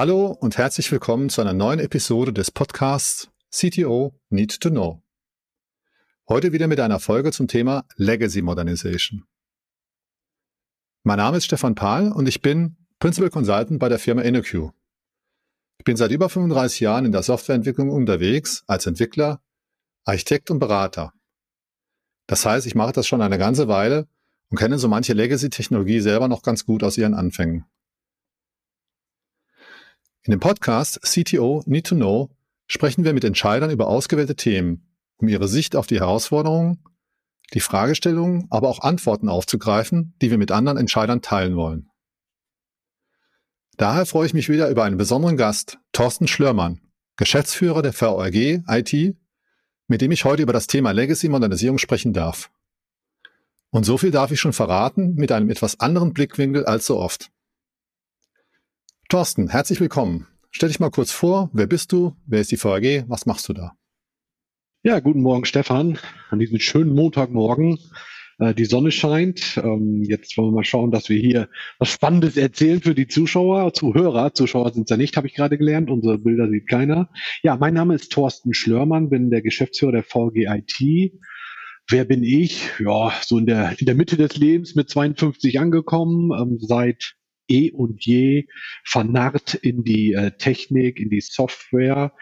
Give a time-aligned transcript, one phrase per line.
[0.00, 5.02] Hallo und herzlich willkommen zu einer neuen Episode des Podcasts CTO Need to Know.
[6.26, 9.26] Heute wieder mit einer Folge zum Thema Legacy Modernization.
[11.02, 14.72] Mein Name ist Stefan Pahl und ich bin Principal Consultant bei der Firma InnoQ.
[15.76, 19.42] Ich bin seit über 35 Jahren in der Softwareentwicklung unterwegs als Entwickler,
[20.06, 21.12] Architekt und Berater.
[22.26, 24.08] Das heißt, ich mache das schon eine ganze Weile
[24.48, 27.66] und kenne so manche Legacy-Technologie selber noch ganz gut aus ihren Anfängen.
[30.22, 32.28] In dem Podcast CTO Need to Know
[32.66, 36.84] sprechen wir mit Entscheidern über ausgewählte Themen, um ihre Sicht auf die Herausforderungen,
[37.54, 41.88] die Fragestellungen, aber auch Antworten aufzugreifen, die wir mit anderen Entscheidern teilen wollen.
[43.78, 46.82] Daher freue ich mich wieder über einen besonderen Gast, Thorsten Schlörmann,
[47.16, 49.16] Geschäftsführer der VRG IT,
[49.86, 52.50] mit dem ich heute über das Thema Legacy Modernisierung sprechen darf.
[53.70, 57.30] Und so viel darf ich schon verraten, mit einem etwas anderen Blickwinkel als so oft.
[59.10, 60.28] Thorsten, herzlich willkommen.
[60.52, 63.52] Stell dich mal kurz vor, wer bist du, wer ist die VAG, was machst du
[63.52, 63.72] da?
[64.84, 67.80] Ja, guten Morgen, Stefan, an diesem schönen Montagmorgen.
[68.38, 69.60] Äh, die Sonne scheint.
[69.60, 71.48] Ähm, jetzt wollen wir mal schauen, dass wir hier
[71.80, 74.32] was Spannendes erzählen für die Zuschauer, Zuhörer.
[74.32, 75.90] Zuschauer sind es ja nicht, habe ich gerade gelernt.
[75.90, 77.10] Unsere Bilder sieht keiner.
[77.42, 81.14] Ja, mein Name ist Thorsten Schlörmann, bin der Geschäftsführer der VG IT
[81.88, 82.70] Wer bin ich?
[82.78, 87.16] Ja, so in der, in der Mitte des Lebens mit 52 angekommen, ähm, seit
[87.50, 88.46] eh und je
[88.84, 92.12] vernarrt in die äh, Technik, in die Software.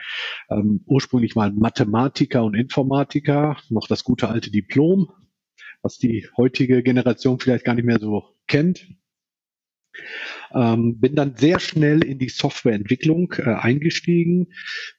[0.50, 5.10] Ähm, ursprünglich mal Mathematiker und Informatiker, noch das gute alte Diplom,
[5.82, 8.88] was die heutige Generation vielleicht gar nicht mehr so kennt.
[10.54, 14.52] Ähm, bin dann sehr schnell in die Softwareentwicklung äh, eingestiegen,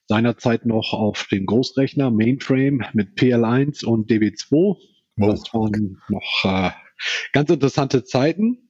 [0.06, 4.52] seinerzeit noch auf dem Großrechner Mainframe mit PL1 und DB2.
[4.52, 4.76] Oh.
[5.18, 6.70] Das waren noch äh,
[7.32, 8.69] ganz interessante Zeiten.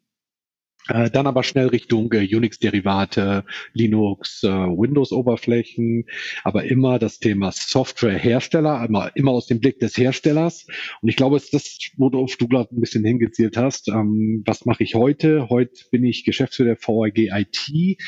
[0.91, 6.07] Äh, dann aber schnell Richtung äh, Unix-Derivate, Linux, äh, Windows-Oberflächen,
[6.43, 10.67] aber immer das Thema Software-Hersteller, immer, immer aus dem Blick des Herstellers.
[11.01, 13.89] Und ich glaube, es ist das, worauf du gerade ein bisschen hingezielt hast.
[13.89, 15.49] Ähm, was mache ich heute?
[15.49, 18.03] Heute bin ich Geschäftsführer der VAG IT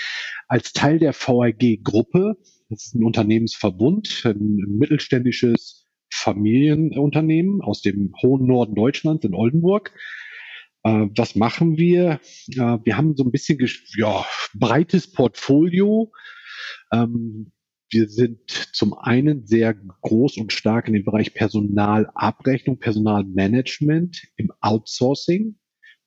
[0.48, 2.36] als Teil der VAG-Gruppe.
[2.68, 9.92] Das ist ein Unternehmensverbund, ein mittelständisches Familienunternehmen aus dem hohen Norden Deutschlands in Oldenburg.
[10.84, 12.20] Äh, was machen wir?
[12.48, 13.58] Äh, wir haben so ein bisschen
[13.96, 16.12] ja, breites Portfolio.
[16.92, 17.52] Ähm,
[17.90, 25.58] wir sind zum einen sehr groß und stark in dem Bereich Personalabrechnung, Personalmanagement im Outsourcing.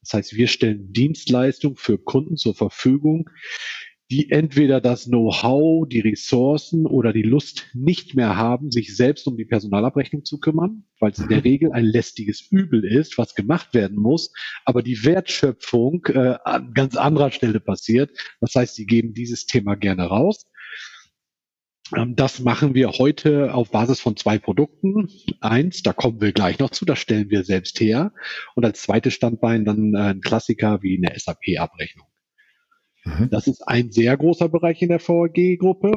[0.01, 3.29] Das heißt, wir stellen Dienstleistungen für Kunden zur Verfügung,
[4.11, 9.35] die entweder das Know-how, die Ressourcen oder die Lust nicht mehr haben, sich selbst um
[9.35, 11.43] die Personalabrechnung zu kümmern, weil es in der mhm.
[11.43, 14.31] Regel ein lästiges Übel ist, was gemacht werden muss,
[14.63, 18.11] aber die Wertschöpfung äh, an ganz anderer Stelle passiert.
[18.41, 20.45] Das heißt, sie geben dieses Thema gerne raus.
[21.95, 25.09] Ähm, das machen wir heute auf Basis von zwei Produkten.
[25.41, 28.13] Eins, da kommen wir gleich noch zu, das stellen wir selbst her.
[28.55, 32.07] Und als zweites Standbein dann äh, ein Klassiker wie eine SAP-Abrechnung.
[33.05, 33.29] Mhm.
[33.29, 35.93] Das ist ein sehr großer Bereich in der VAG-Gruppe.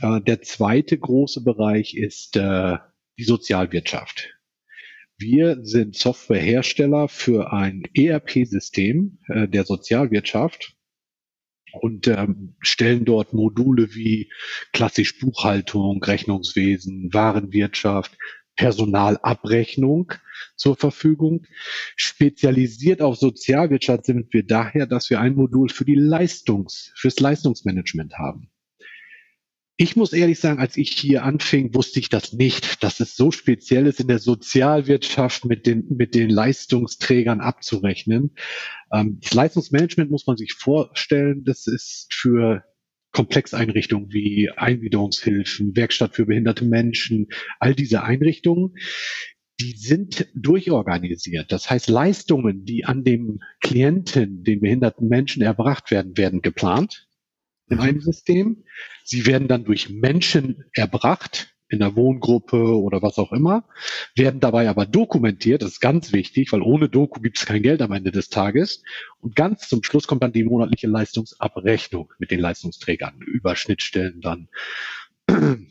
[0.00, 2.76] Äh, der zweite große Bereich ist äh,
[3.18, 4.34] die Sozialwirtschaft.
[5.16, 10.76] Wir sind Softwarehersteller für ein ERP-System äh, der Sozialwirtschaft
[11.72, 14.30] und ähm, stellen dort Module wie
[14.72, 18.16] klassisch Buchhaltung, Rechnungswesen, Warenwirtschaft,
[18.58, 20.12] Personalabrechnung
[20.56, 21.46] zur Verfügung.
[21.96, 28.18] Spezialisiert auf Sozialwirtschaft sind wir daher, dass wir ein Modul für die Leistungs, fürs Leistungsmanagement
[28.18, 28.50] haben.
[29.80, 33.30] Ich muss ehrlich sagen, als ich hier anfing, wusste ich das nicht, dass es so
[33.30, 38.34] speziell ist, in der Sozialwirtschaft mit den, mit den Leistungsträgern abzurechnen.
[38.92, 42.64] Ähm, das Leistungsmanagement muss man sich vorstellen, das ist für
[43.12, 47.28] Komplexeinrichtungen wie Eingliederungshilfen, Werkstatt für behinderte Menschen,
[47.58, 48.74] all diese Einrichtungen,
[49.60, 51.50] die sind durchorganisiert.
[51.50, 57.08] Das heißt, Leistungen, die an dem Klienten, den behinderten Menschen erbracht werden, werden geplant
[57.68, 58.64] in einem System.
[59.04, 63.64] Sie werden dann durch Menschen erbracht, in der Wohngruppe oder was auch immer,
[64.14, 67.82] werden dabei aber dokumentiert, das ist ganz wichtig, weil ohne Doku gibt es kein Geld
[67.82, 68.82] am Ende des Tages.
[69.20, 74.48] Und ganz zum Schluss kommt dann die monatliche Leistungsabrechnung mit den Leistungsträgern über Schnittstellen dann.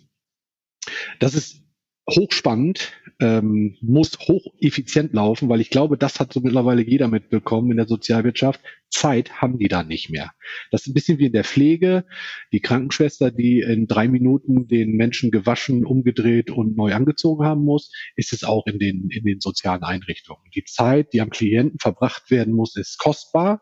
[1.20, 1.62] Das ist
[2.10, 7.78] hochspannend, ähm, muss hocheffizient laufen, weil ich glaube, das hat so mittlerweile jeder mitbekommen in
[7.78, 8.62] der Sozialwirtschaft.
[8.90, 10.32] Zeit haben die da nicht mehr.
[10.72, 12.06] Das ist ein bisschen wie in der Pflege.
[12.52, 17.92] Die Krankenschwester, die in drei Minuten den Menschen gewaschen, umgedreht und neu angezogen haben muss,
[18.16, 20.44] ist es auch in den, in den sozialen Einrichtungen.
[20.54, 23.62] Die Zeit, die am Klienten verbracht werden muss, ist kostbar.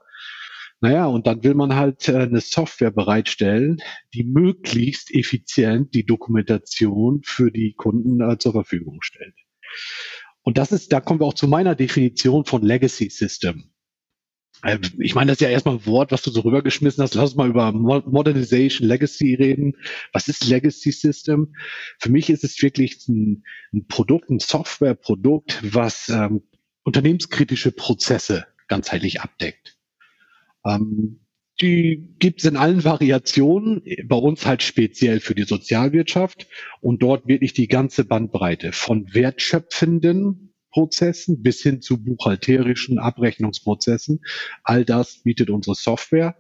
[0.82, 3.78] Naja, und dann will man halt äh, eine Software bereitstellen,
[4.14, 9.34] die möglichst effizient die Dokumentation für die Kunden äh, zur Verfügung stellt.
[10.42, 13.72] Und das ist, da kommen wir auch zu meiner Definition von Legacy System.
[14.64, 17.16] Ähm, ich meine, das ist ja erstmal ein Wort, was du so rübergeschmissen hast.
[17.16, 19.78] Lass uns mal über Modernization, Legacy reden.
[20.14, 21.56] Was ist Legacy System?
[22.00, 23.44] Für mich ist es wirklich ein,
[23.74, 26.44] ein Produkt, ein Softwareprodukt, was ähm,
[26.84, 29.78] unternehmenskritische Prozesse ganzheitlich abdeckt.
[30.66, 31.25] Ähm,
[31.62, 36.48] die gibt es in allen Variationen, bei uns halt speziell für die Sozialwirtschaft
[36.82, 44.22] und dort wirklich die ganze Bandbreite von wertschöpfenden Prozessen bis hin zu buchhalterischen Abrechnungsprozessen.
[44.64, 46.36] All das bietet unsere Software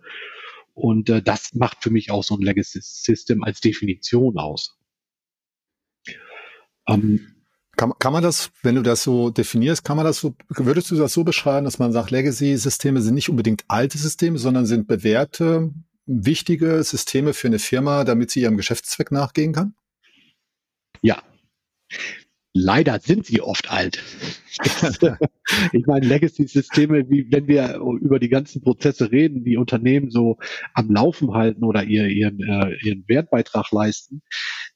[0.73, 4.77] und äh, das macht für mich auch so ein Legacy System als Definition aus.
[6.88, 7.34] Ähm,
[7.75, 10.95] kann, kann man das, wenn du das so definierst, kann man das so, würdest du
[10.95, 15.72] das so beschreiben, dass man sagt, Legacy-Systeme sind nicht unbedingt alte Systeme, sondern sind bewährte,
[16.06, 19.74] wichtige Systeme für eine Firma, damit sie ihrem Geschäftszweck nachgehen kann?
[21.01, 21.22] Ja.
[22.57, 24.01] Leider sind sie oft alt.
[25.74, 30.38] ich meine, Legacy-Systeme, wie wenn wir über die ganzen Prozesse reden, die Unternehmen so
[30.74, 34.21] am Laufen halten oder ihr, ihren, äh, ihren Wertbeitrag leisten,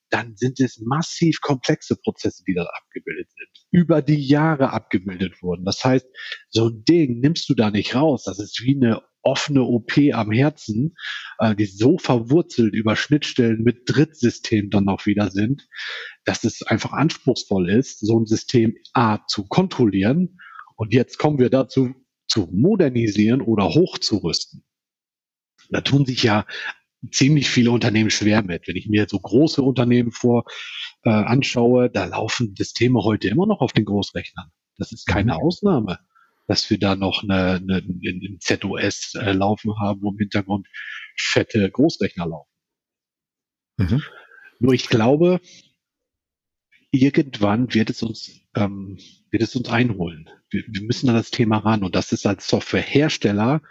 [0.09, 5.65] dann sind es massiv komplexe Prozesse, die da abgebildet sind, über die Jahre abgebildet wurden.
[5.65, 6.07] Das heißt,
[6.49, 8.23] so ein Ding nimmst du da nicht raus.
[8.23, 10.95] Das ist wie eine offene OP am Herzen,
[11.39, 15.67] äh, die so verwurzelt über Schnittstellen mit Drittsystemen dann noch wieder sind,
[16.25, 20.39] dass es einfach anspruchsvoll ist, so ein System A zu kontrollieren.
[20.75, 21.93] Und jetzt kommen wir dazu,
[22.27, 24.63] zu modernisieren oder hochzurüsten.
[25.69, 26.45] Da tun sich ja
[27.11, 28.67] ziemlich viele Unternehmen schwer mit.
[28.67, 30.45] Wenn ich mir so große Unternehmen vor
[31.03, 34.51] äh, anschaue, da laufen Systeme heute immer noch auf den Großrechnern.
[34.77, 35.39] Das ist keine mhm.
[35.39, 35.99] Ausnahme,
[36.47, 40.67] dass wir da noch eine, eine, ein ZOS äh, laufen haben, wo im Hintergrund
[41.15, 42.51] fette Großrechner laufen.
[43.77, 44.03] Mhm.
[44.59, 45.39] Nur ich glaube,
[46.91, 48.97] irgendwann wird es uns, ähm,
[49.31, 50.29] wird es uns einholen.
[50.49, 53.61] Wir, wir müssen an das Thema ran und das ist als Softwarehersteller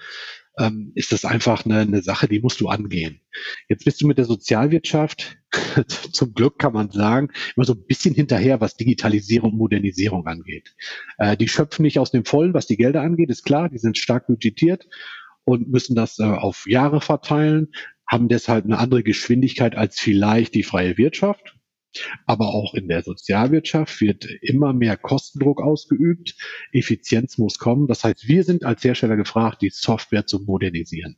[0.59, 3.21] ähm, ist das einfach eine, eine Sache, die musst du angehen.
[3.69, 5.39] Jetzt bist du mit der Sozialwirtschaft,
[6.13, 10.75] zum Glück kann man sagen, immer so ein bisschen hinterher, was Digitalisierung und Modernisierung angeht.
[11.19, 13.99] Äh, die schöpfen nicht aus dem Vollen, was die Gelder angeht, ist klar, die sind
[13.99, 14.89] stark budgetiert
[15.45, 17.69] und müssen das äh, auf Jahre verteilen,
[18.07, 21.58] haben deshalb eine andere Geschwindigkeit als vielleicht die freie Wirtschaft.
[22.27, 26.37] Aber auch in der Sozialwirtschaft wird immer mehr Kostendruck ausgeübt.
[26.73, 27.87] Effizienz muss kommen.
[27.87, 31.17] Das heißt, wir sind als Hersteller gefragt, die Software zu modernisieren.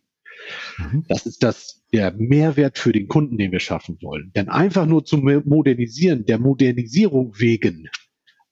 [0.79, 1.05] Mhm.
[1.09, 4.33] Das ist das, der Mehrwert für den Kunden, den wir schaffen wollen.
[4.35, 7.89] Denn einfach nur zu modernisieren, der Modernisierung wegen,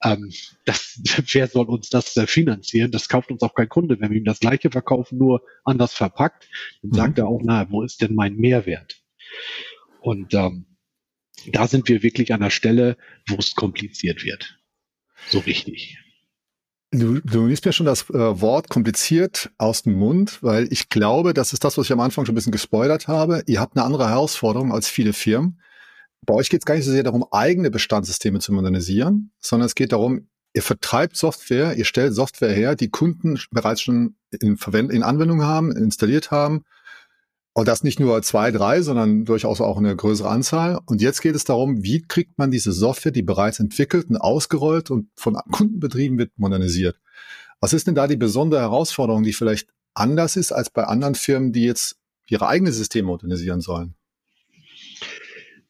[0.03, 0.31] ähm,
[0.65, 1.01] das,
[1.33, 2.91] wer soll uns das äh, finanzieren?
[2.91, 4.01] Das kauft uns auch kein Kunde.
[4.01, 6.49] Wenn wir ihm das Gleiche verkaufen, nur anders verpackt,
[6.83, 6.95] dann mhm.
[6.95, 9.03] sagt er auch, na, wo ist denn mein Mehrwert?
[10.01, 10.67] Und ähm,
[11.47, 12.97] da sind wir wirklich an der Stelle,
[13.29, 14.59] wo es kompliziert wird.
[15.29, 15.99] So richtig.
[16.91, 21.35] Du, du liest mir schon das äh, Wort kompliziert aus dem Mund, weil ich glaube,
[21.35, 23.43] das ist das, was ich am Anfang schon ein bisschen gespoilert habe.
[23.47, 25.61] Ihr habt eine andere Herausforderung als viele Firmen.
[26.25, 29.75] Bei euch geht es gar nicht so sehr darum, eigene Bestandssysteme zu modernisieren, sondern es
[29.75, 34.91] geht darum, ihr vertreibt Software, ihr stellt Software her, die Kunden bereits schon in, Verwend
[34.91, 36.65] in Anwendung haben, installiert haben
[37.59, 40.79] und das nicht nur zwei, drei, sondern durchaus auch eine größere Anzahl.
[40.87, 44.93] Und jetzt geht es darum, wie kriegt man diese Software, die bereits entwickelt und ausgerollt
[44.93, 47.01] und von Kunden betrieben wird, modernisiert.
[47.59, 51.53] Was ist denn da die besondere Herausforderung, die vielleicht anders ist als bei anderen Firmen,
[51.53, 51.97] die jetzt
[52.29, 53.97] ihre eigene Systeme modernisieren sollen?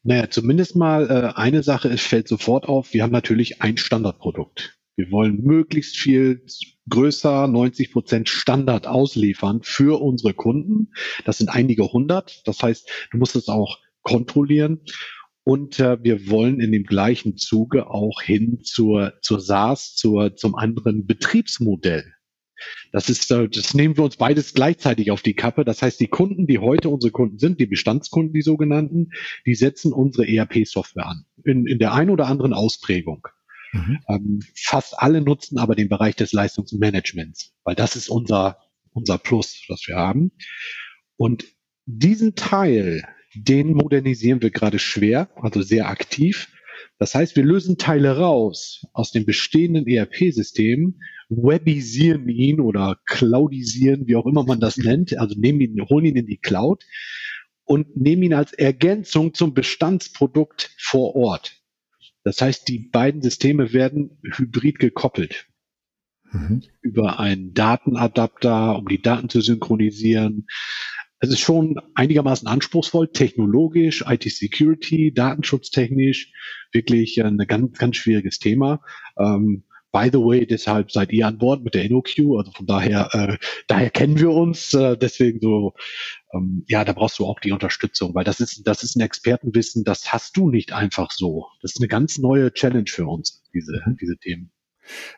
[0.03, 4.78] Naja, zumindest mal äh, eine Sache, es fällt sofort auf, wir haben natürlich ein Standardprodukt.
[4.99, 6.43] Wir wollen möglichst viel
[6.89, 10.91] größer 90 Prozent Standard ausliefern für unsere Kunden.
[11.23, 12.45] Das sind einige hundert.
[12.45, 14.81] Das heißt, du musst es auch kontrollieren.
[15.45, 20.55] Und äh, wir wollen in dem gleichen Zuge auch hin zur, zur SaaS, zur, zum
[20.55, 22.13] anderen Betriebsmodell.
[22.91, 25.63] Das ist, äh, das nehmen wir uns beides gleichzeitig auf die Kappe.
[25.63, 29.11] Das heißt, die Kunden, die heute unsere Kunden sind, die Bestandskunden, die sogenannten,
[29.45, 31.25] die setzen unsere ERP-Software an.
[31.45, 33.25] In, in der einen oder anderen Ausprägung.
[33.71, 33.99] Mhm.
[34.07, 38.57] Ähm, fast alle nutzen aber den Bereich des Leistungsmanagements, weil das ist unser,
[38.91, 40.31] unser Plus, was wir haben.
[41.17, 41.45] Und
[41.85, 43.03] diesen Teil,
[43.35, 46.47] den modernisieren wir gerade schwer, also sehr aktiv.
[46.97, 50.99] Das heißt, wir lösen Teile raus aus dem bestehenden ERP-System,
[51.29, 56.15] webisieren ihn oder cloudisieren, wie auch immer man das nennt, also nehmen ihn, holen ihn
[56.15, 56.83] in die Cloud
[57.63, 61.58] und nehmen ihn als Ergänzung zum Bestandsprodukt vor Ort.
[62.23, 65.47] Das heißt, die beiden Systeme werden hybrid gekoppelt.
[66.31, 66.63] mhm.
[66.81, 70.47] über einen Datenadapter, um die Daten zu synchronisieren.
[71.19, 76.31] Es ist schon einigermaßen anspruchsvoll, technologisch, IT-Security, datenschutztechnisch,
[76.71, 78.81] wirklich ein ganz, ganz schwieriges Thema.
[79.17, 83.09] Ähm, By the way, deshalb seid ihr an Bord mit der InnoQ, also von daher,
[83.13, 85.73] äh, daher kennen wir uns, äh, deswegen so,
[86.33, 89.83] ähm, ja, da brauchst du auch die Unterstützung, weil das ist, das ist ein Expertenwissen,
[89.83, 91.47] das hast du nicht einfach so.
[91.61, 93.97] Das ist eine ganz neue Challenge für uns, diese, mhm.
[93.99, 94.51] diese Themen.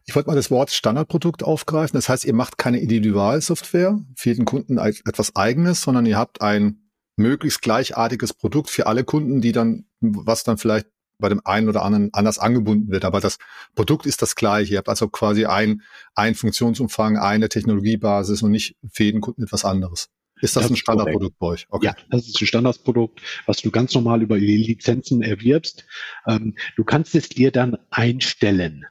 [0.05, 1.95] Ich wollte mal das Wort Standardprodukt aufgreifen.
[1.97, 6.89] Das heißt, ihr macht keine Individualsoftware für jeden Kunden etwas eigenes, sondern ihr habt ein
[7.15, 10.87] möglichst gleichartiges Produkt für alle Kunden, die dann, was dann vielleicht
[11.21, 13.05] bei dem einen oder anderen anders angebunden wird.
[13.05, 13.37] Aber das
[13.75, 14.73] Produkt ist das gleiche.
[14.73, 15.81] Ihr habt also quasi ein,
[16.15, 20.09] ein Funktionsumfang, eine Technologiebasis und nicht für jeden Kunden etwas anderes.
[20.41, 21.67] Ist das, das ein Standardprodukt bei euch?
[21.69, 21.87] Okay.
[21.87, 25.85] Ja, das ist ein Standardprodukt, was du ganz normal über die Lizenzen erwirbst.
[26.27, 28.85] Ähm, du kannst es dir dann einstellen.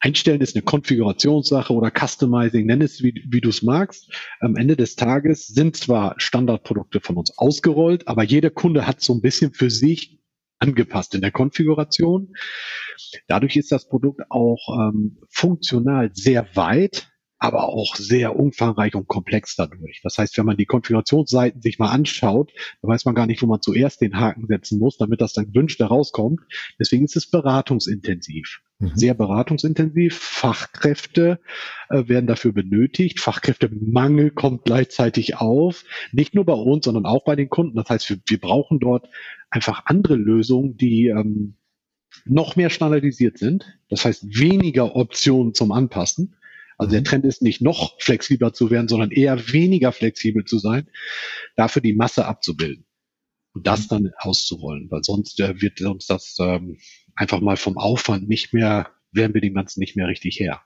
[0.00, 4.12] Einstellen ist eine Konfigurationssache oder Customizing, nenn es wie, wie du es magst.
[4.40, 9.14] Am Ende des Tages sind zwar Standardprodukte von uns ausgerollt, aber jeder Kunde hat so
[9.14, 10.17] ein bisschen für sich
[10.58, 12.34] angepasst in der Konfiguration.
[13.26, 19.54] Dadurch ist das Produkt auch ähm, funktional sehr weit, aber auch sehr umfangreich und komplex
[19.54, 20.00] dadurch.
[20.02, 23.46] Das heißt, wenn man die Konfigurationsseiten sich mal anschaut, dann weiß man gar nicht, wo
[23.46, 26.40] man zuerst den Haken setzen muss, damit das dann gewünscht herauskommt.
[26.80, 28.60] Deswegen ist es beratungsintensiv.
[28.80, 28.92] Mhm.
[28.94, 30.18] Sehr beratungsintensiv.
[30.18, 31.40] Fachkräfte
[31.90, 33.20] äh, werden dafür benötigt.
[33.20, 35.84] Fachkräftemangel kommt gleichzeitig auf.
[36.10, 37.76] Nicht nur bei uns, sondern auch bei den Kunden.
[37.76, 39.08] Das heißt, wir, wir brauchen dort
[39.50, 41.56] einfach andere Lösungen, die ähm,
[42.24, 43.78] noch mehr standardisiert sind.
[43.88, 46.34] Das heißt, weniger Optionen zum Anpassen
[46.78, 47.04] also der mhm.
[47.04, 50.88] Trend ist nicht noch flexibler zu werden, sondern eher weniger flexibel zu sein,
[51.56, 52.86] dafür die Masse abzubilden
[53.52, 53.88] und das mhm.
[53.88, 56.78] dann auszurollen, weil sonst äh, wird uns das ähm,
[57.16, 60.62] einfach mal vom Aufwand nicht mehr, werden wir dem Ganzen nicht mehr richtig her.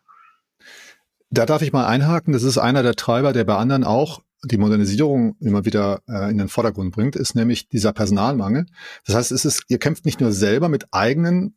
[1.30, 2.34] Da darf ich mal einhaken.
[2.34, 6.38] Das ist einer der Treiber, der bei anderen auch die Modernisierung immer wieder äh, in
[6.38, 8.66] den Vordergrund bringt, ist nämlich dieser Personalmangel.
[9.06, 11.56] Das heißt, es ist, ihr kämpft nicht nur selber mit eigenen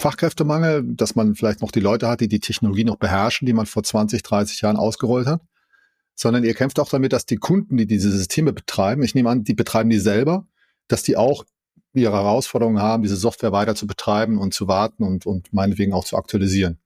[0.00, 3.66] Fachkräftemangel, dass man vielleicht noch die Leute hat, die die Technologie noch beherrschen, die man
[3.66, 5.42] vor 20, 30 Jahren ausgerollt hat,
[6.16, 9.44] sondern ihr kämpft auch damit, dass die Kunden, die diese Systeme betreiben, ich nehme an,
[9.44, 10.46] die betreiben die selber,
[10.88, 11.44] dass die auch
[11.92, 16.04] ihre Herausforderungen haben, diese Software weiter zu betreiben und zu warten und, und meinetwegen auch
[16.04, 16.78] zu aktualisieren.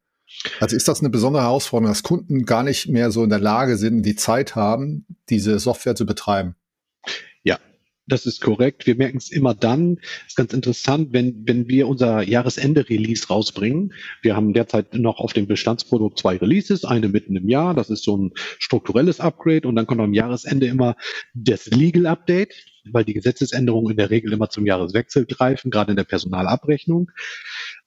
[0.61, 3.77] Also ist das eine besondere Herausforderung, dass Kunden gar nicht mehr so in der Lage
[3.77, 6.55] sind, die Zeit haben, diese Software zu betreiben?
[8.09, 8.87] Das ist korrekt.
[8.87, 9.99] Wir merken es immer dann.
[10.27, 13.93] Ist ganz interessant, wenn, wenn wir unser Jahresende-Release rausbringen.
[14.23, 17.75] Wir haben derzeit noch auf dem Bestandsprodukt zwei Releases, eine mitten im Jahr.
[17.75, 20.97] Das ist so ein strukturelles Upgrade und dann kommt am Jahresende immer
[21.35, 22.55] das Legal Update
[22.91, 27.11] weil die Gesetzesänderungen in der Regel immer zum Jahreswechsel greifen, gerade in der Personalabrechnung.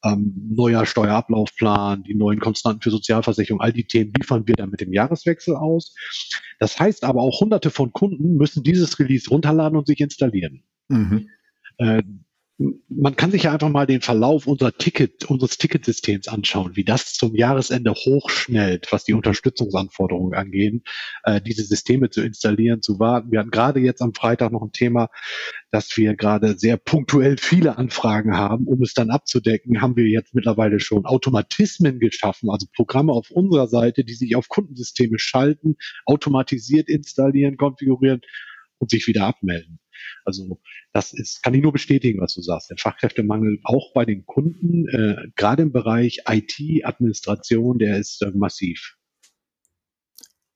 [0.04, 4.82] Ähm, neuer Steuerablaufplan, die neuen Konstanten für Sozialversicherung, all die Themen liefern wir dann mit
[4.82, 5.96] dem Jahreswechsel aus.
[6.60, 10.64] Das heißt aber auch hunderte von Kunden müssen dieses Release runterladen und sich installieren.
[10.90, 11.30] Mhm.
[11.78, 12.04] Äh,
[12.90, 17.14] man kann sich ja einfach mal den Verlauf unserer Ticket, unseres Ticketsystems anschauen, wie das
[17.14, 20.82] zum Jahresende hochschnellt, was die Unterstützungsanforderungen angeht,
[21.24, 23.32] äh, diese Systeme zu installieren, zu warten.
[23.32, 25.10] Wir hatten gerade jetzt am Freitag noch ein Thema,
[25.72, 28.68] dass wir gerade sehr punktuell viele Anfragen haben.
[28.68, 33.68] Um es dann abzudecken, haben wir jetzt mittlerweile schon Automatismen geschaffen, also Programme auf unserer
[33.68, 35.76] Seite, die sich auf Kundensysteme schalten,
[36.06, 38.22] automatisiert installieren, konfigurieren
[38.80, 39.81] und sich wieder abmelden.
[40.26, 40.60] Also
[40.94, 42.70] das ist, kann ich nur bestätigen, was du sagst.
[42.70, 48.98] Der Fachkräftemangel auch bei den Kunden, äh, gerade im Bereich IT-Administration, der ist äh, massiv.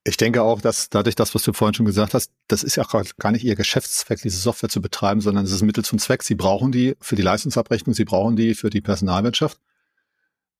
[0.07, 2.85] Ich denke auch, dass dadurch das, was du vorhin schon gesagt hast, das ist ja
[3.17, 6.21] gar nicht ihr Geschäftszweck, diese Software zu betreiben, sondern es ist Mittel zum Zweck.
[6.21, 9.59] Sie brauchen die für die Leistungsabrechnung, sie brauchen die für die Personalwirtschaft.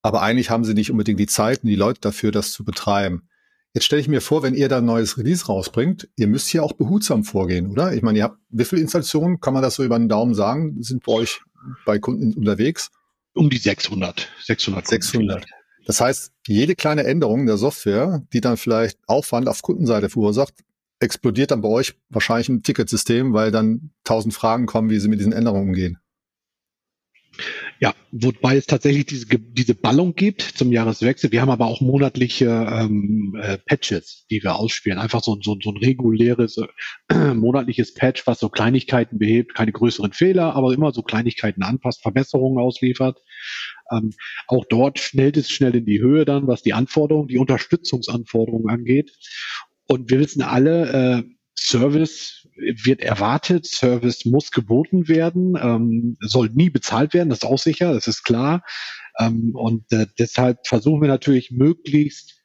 [0.01, 3.29] Aber eigentlich haben sie nicht unbedingt die Zeit und die Leute dafür, das zu betreiben.
[3.75, 6.61] Jetzt stelle ich mir vor, wenn ihr da ein neues Release rausbringt, ihr müsst ja
[6.61, 7.93] auch behutsam vorgehen, oder?
[7.93, 10.81] Ich meine, ihr habt, wie viele Installationen, kann man das so über den Daumen sagen,
[10.81, 11.41] sind bei euch
[11.85, 12.89] bei Kunden unterwegs?
[13.33, 14.29] Um die 600.
[14.41, 14.87] 600.
[14.87, 15.45] 600.
[15.85, 20.53] Das heißt, jede kleine Änderung der Software, die dann vielleicht Aufwand auf Kundenseite verursacht,
[21.01, 25.19] explodiert dann bei euch wahrscheinlich ein Ticketsystem, weil dann tausend Fragen kommen, wie sie mit
[25.19, 25.97] diesen Änderungen umgehen.
[27.79, 31.31] Ja, wobei es tatsächlich diese, diese Ballung gibt zum Jahreswechsel.
[31.31, 34.97] Wir haben aber auch monatliche ähm, äh, Patches, die wir ausspielen.
[34.97, 36.57] Einfach so, so, so ein reguläres
[37.09, 42.01] äh, monatliches Patch, was so Kleinigkeiten behebt, keine größeren Fehler, aber immer so Kleinigkeiten anpasst,
[42.01, 43.19] Verbesserungen ausliefert.
[43.91, 44.13] Ähm,
[44.47, 49.11] auch dort schnellt es schnell in die Höhe dann, was die Anforderungen, die Unterstützungsanforderungen angeht.
[49.87, 56.69] Und wir wissen alle, äh, Service wird erwartet, Service muss geboten werden, ähm, soll nie
[56.69, 58.63] bezahlt werden, das ist auch sicher, das ist klar.
[59.19, 62.35] Ähm, und äh, deshalb versuchen wir natürlich möglichst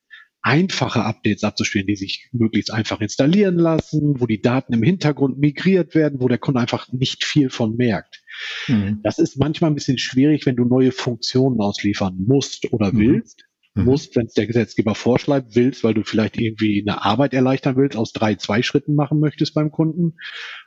[0.43, 5.95] einfache Updates abzuspielen, die sich möglichst einfach installieren lassen, wo die Daten im Hintergrund migriert
[5.95, 8.23] werden, wo der Kunde einfach nicht viel von merkt.
[8.67, 9.01] Mhm.
[9.03, 12.99] Das ist manchmal ein bisschen schwierig, wenn du neue Funktionen ausliefern musst oder mhm.
[12.99, 13.45] willst.
[13.75, 13.85] Mhm.
[13.85, 17.97] Musst, wenn es der Gesetzgeber vorschreibt, willst, weil du vielleicht irgendwie eine Arbeit erleichtern willst,
[17.97, 20.17] aus drei, zwei Schritten machen möchtest beim Kunden.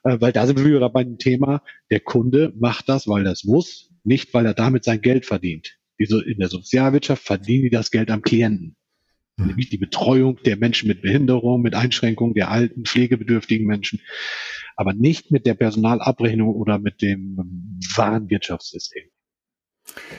[0.03, 3.43] Äh, weil da sind wir wieder bei dem Thema, der Kunde macht das, weil es
[3.43, 5.77] muss, nicht weil er damit sein Geld verdient.
[5.97, 8.75] in der Sozialwirtschaft verdienen die das Geld am Klienten
[9.37, 9.47] mhm.
[9.47, 14.01] nämlich die Betreuung der Menschen mit Behinderung, mit Einschränkungen der alten, pflegebedürftigen Menschen,
[14.75, 19.03] aber nicht mit der Personalabrechnung oder mit dem Warenwirtschaftssystem.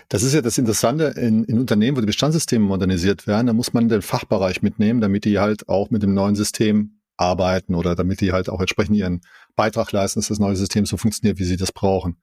[0.09, 3.73] Das ist ja das Interessante in, in Unternehmen, wo die Bestandssysteme modernisiert werden, da muss
[3.73, 8.21] man den Fachbereich mitnehmen, damit die halt auch mit dem neuen System arbeiten oder damit
[8.21, 9.21] die halt auch entsprechend ihren
[9.57, 12.17] Beitrag leisten, dass das neue System so funktioniert, wie sie das brauchen.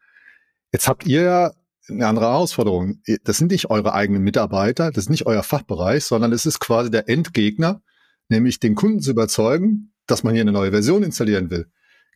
[0.72, 1.52] Jetzt habt ihr ja
[1.90, 3.02] eine andere Herausforderung.
[3.24, 6.92] Das sind nicht eure eigenen Mitarbeiter, das ist nicht euer Fachbereich, sondern es ist quasi
[6.92, 7.82] der Endgegner,
[8.30, 11.68] nämlich den Kunden zu überzeugen, dass man hier eine neue Version installieren will.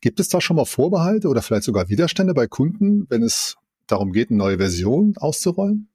[0.01, 3.55] Gibt es da schon mal Vorbehalte oder vielleicht sogar Widerstände bei Kunden, wenn es
[3.87, 5.89] darum geht, eine neue Version auszurollen?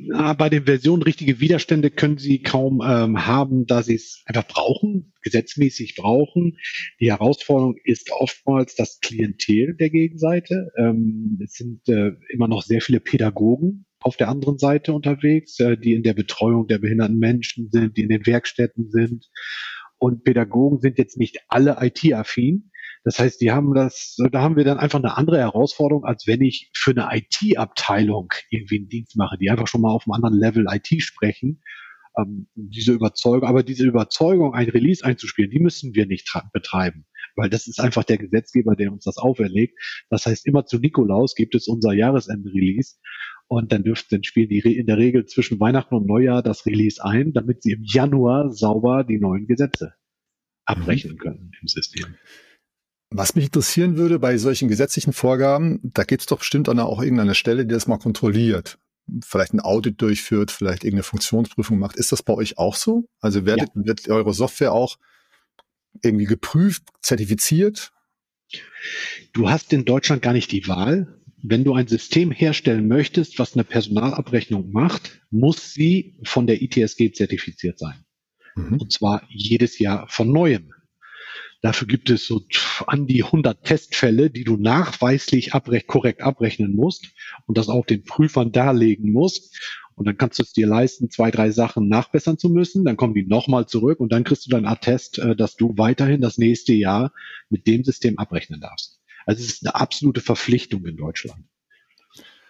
[0.00, 4.46] Na, bei den Versionen richtige Widerstände können sie kaum ähm, haben, da sie es einfach
[4.46, 6.56] brauchen, gesetzmäßig brauchen.
[7.00, 10.70] Die Herausforderung ist oftmals das Klientel der Gegenseite.
[10.78, 15.76] Ähm, es sind äh, immer noch sehr viele Pädagogen auf der anderen Seite unterwegs, äh,
[15.76, 19.28] die in der Betreuung der behinderten Menschen sind, die in den Werkstätten sind.
[19.98, 22.70] Und Pädagogen sind jetzt nicht alle IT-affin.
[23.08, 26.42] Das heißt, die haben das, da haben wir dann einfach eine andere Herausforderung, als wenn
[26.42, 30.38] ich für eine IT-Abteilung irgendwie einen Dienst mache, die einfach schon mal auf einem anderen
[30.38, 31.62] Level IT sprechen.
[32.18, 37.48] Ähm, diese Überzeugung, aber diese Überzeugung, ein Release einzuspielen, die müssen wir nicht betreiben, weil
[37.48, 39.78] das ist einfach der Gesetzgeber, der uns das auferlegt.
[40.10, 42.96] Das heißt, immer zu Nikolaus gibt es unser Jahresende-Release
[43.46, 47.02] und dann dürften, dann spielen die in der Regel zwischen Weihnachten und Neujahr das Release
[47.02, 49.94] ein, damit sie im Januar sauber die neuen Gesetze
[50.66, 52.16] abrechnen können im System.
[53.10, 57.34] Was mich interessieren würde bei solchen gesetzlichen Vorgaben, da gibt es doch bestimmt auch irgendeine
[57.34, 58.78] Stelle, die das mal kontrolliert.
[59.24, 61.96] Vielleicht ein Audit durchführt, vielleicht irgendeine Funktionsprüfung macht.
[61.96, 63.08] Ist das bei euch auch so?
[63.20, 63.86] Also werdet, ja.
[63.86, 64.98] wird eure Software auch
[66.02, 67.92] irgendwie geprüft, zertifiziert?
[69.32, 71.18] Du hast in Deutschland gar nicht die Wahl.
[71.42, 77.12] Wenn du ein System herstellen möchtest, was eine Personalabrechnung macht, muss sie von der ITSG
[77.12, 78.04] zertifiziert sein.
[78.56, 78.78] Mhm.
[78.80, 80.72] Und zwar jedes Jahr von neuem.
[81.60, 82.42] Dafür gibt es so
[82.86, 87.08] an die 100 Testfälle, die du nachweislich abrech korrekt abrechnen musst
[87.46, 89.58] und das auch den Prüfern darlegen musst.
[89.96, 92.84] Und dann kannst du es dir leisten, zwei, drei Sachen nachbessern zu müssen.
[92.84, 96.20] Dann kommen die nochmal zurück und dann kriegst du dein Attest, äh, dass du weiterhin
[96.20, 97.12] das nächste Jahr
[97.50, 99.00] mit dem System abrechnen darfst.
[99.26, 101.44] Also es ist eine absolute Verpflichtung in Deutschland.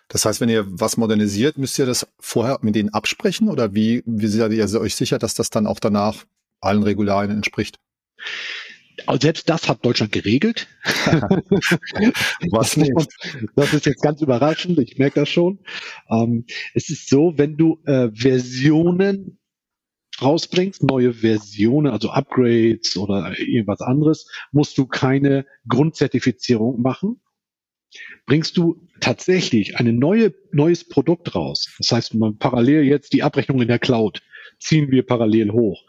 [0.09, 4.03] Das heißt, wenn ihr was modernisiert, müsst ihr das vorher mit denen absprechen oder wie,
[4.05, 6.25] wie seid ihr euch sicher, dass das dann auch danach
[6.61, 7.79] allen Regularien entspricht?
[9.07, 10.67] Also selbst das hat Deutschland geregelt.
[12.51, 12.93] Was nicht?
[13.55, 15.61] Das ist jetzt ganz überraschend, ich merke das schon.
[16.11, 19.39] Ähm, es ist so, wenn du äh, Versionen
[20.21, 27.21] rausbringst, neue Versionen, also Upgrades oder irgendwas anderes, musst du keine Grundzertifizierung machen.
[28.27, 33.63] Bringst du tatsächlich ein neue, neues Produkt raus, das heißt, man parallel jetzt die Abrechnung
[33.63, 34.21] in der Cloud,
[34.59, 35.85] ziehen wir parallel hoch.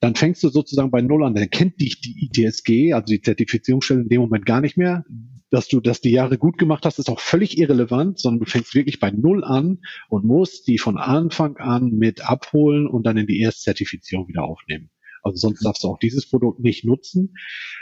[0.00, 1.34] Dann fängst du sozusagen bei Null an.
[1.34, 5.04] Dann kennt dich die ITSG, also die Zertifizierungsstelle in dem Moment gar nicht mehr.
[5.50, 8.74] Dass du das die Jahre gut gemacht hast, ist auch völlig irrelevant, sondern du fängst
[8.74, 13.26] wirklich bei Null an und musst die von Anfang an mit abholen und dann in
[13.26, 14.90] die Erstzertifizierung wieder aufnehmen.
[15.22, 17.34] Also sonst darfst du auch dieses Produkt nicht nutzen.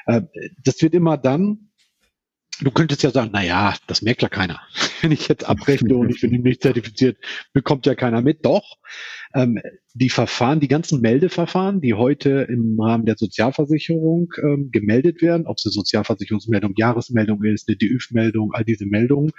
[0.06, 0.22] Äh,
[0.62, 1.72] das wird immer dann
[2.60, 4.60] Du könntest ja sagen, na ja, das merkt ja keiner.
[5.00, 7.18] Wenn ich jetzt abrechne und ich bin nicht zertifiziert,
[7.52, 8.44] bekommt ja keiner mit.
[8.44, 8.76] Doch,
[9.34, 9.58] ähm,
[9.94, 15.58] die Verfahren, die ganzen Meldeverfahren, die heute im Rahmen der Sozialversicherung ähm, gemeldet werden, ob
[15.58, 19.32] es eine Sozialversicherungsmeldung, Jahresmeldung ist, eine DÜV-Meldung, all diese Meldungen,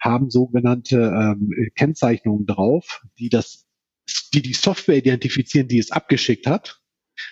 [0.00, 3.66] haben sogenannte ähm, Kennzeichnungen drauf, die das,
[4.32, 6.79] die die Software identifizieren, die es abgeschickt hat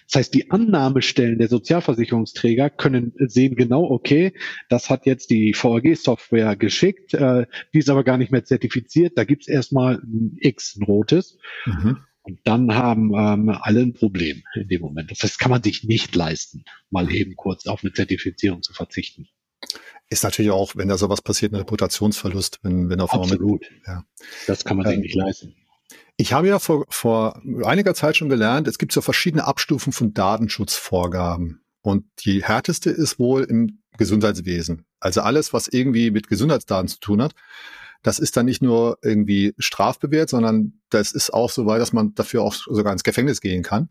[0.07, 4.33] das heißt, die Annahmestellen der Sozialversicherungsträger können sehen genau, okay,
[4.69, 9.17] das hat jetzt die VAG-Software geschickt, äh, die ist aber gar nicht mehr zertifiziert.
[9.17, 11.39] Da gibt's erstmal ein X, ein rotes.
[11.67, 11.99] Mhm.
[12.23, 15.11] Und dann haben ähm, alle ein Problem in dem Moment.
[15.11, 19.29] Das heißt, kann man sich nicht leisten, mal eben kurz auf eine Zertifizierung zu verzichten.
[20.11, 23.63] Ist natürlich auch, wenn da sowas passiert, ein Reputationsverlust, wenn, wenn auf Absolut.
[23.63, 24.05] Mit, ja.
[24.47, 25.55] Das kann man sich ähm, nicht leisten.
[26.17, 30.15] Ich habe ja vor, vor einiger Zeit schon gelernt, es gibt so verschiedene Abstufen von
[30.15, 31.61] Datenschutzvorgaben.
[31.81, 34.85] Und die härteste ist wohl im Gesundheitswesen.
[35.01, 37.35] Also alles, was irgendwie mit Gesundheitsdaten zu tun hat.
[38.03, 42.15] das ist dann nicht nur irgendwie strafbewehrt, sondern das ist auch so weit, dass man
[42.15, 43.89] dafür auch sogar ins Gefängnis gehen kann.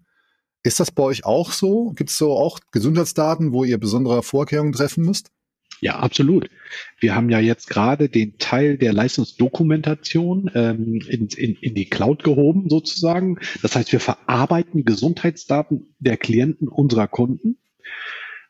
[0.63, 1.91] Ist das bei euch auch so?
[1.91, 5.29] Gibt es so auch Gesundheitsdaten, wo ihr besondere Vorkehrungen treffen müsst?
[5.79, 6.49] Ja, absolut.
[6.99, 12.23] Wir haben ja jetzt gerade den Teil der Leistungsdokumentation ähm, in, in, in die Cloud
[12.23, 13.39] gehoben, sozusagen.
[13.61, 17.57] Das heißt, wir verarbeiten Gesundheitsdaten der Klienten unserer Kunden.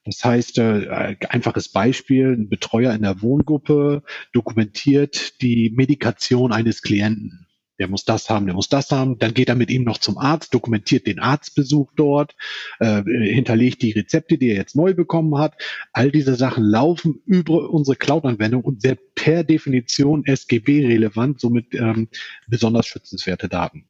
[0.05, 7.46] Das heißt, äh, einfaches Beispiel, ein Betreuer in der Wohngruppe dokumentiert die Medikation eines Klienten
[7.79, 9.19] der muss das haben, der muss das haben.
[9.19, 12.35] Dann geht er mit ihm noch zum Arzt, dokumentiert den Arztbesuch dort,
[12.79, 15.55] äh, hinterlegt die Rezepte, die er jetzt neu bekommen hat.
[15.93, 22.07] All diese Sachen laufen über unsere Cloud-Anwendung und sehr per Definition SGB-relevant, somit ähm,
[22.47, 23.87] besonders schützenswerte Daten.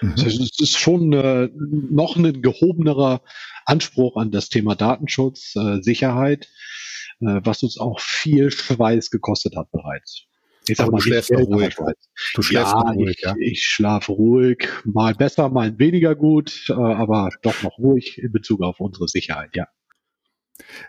[0.00, 0.14] Mhm.
[0.14, 3.22] Das heißt, es ist schon äh, noch ein gehobenerer
[3.64, 6.48] Anspruch an das Thema Datenschutz, äh, Sicherheit,
[7.20, 10.26] äh, was uns auch viel Schweiß gekostet hat bereits.
[10.70, 11.76] Ich sag mal, du schläfst Geld, ruhig.
[12.34, 13.34] Du schläfst ja, ruhig, ich, ja.
[13.38, 18.62] Ich schlafe ruhig, mal besser, mal weniger gut, äh, aber doch noch ruhig in Bezug
[18.62, 19.66] auf unsere Sicherheit, ja.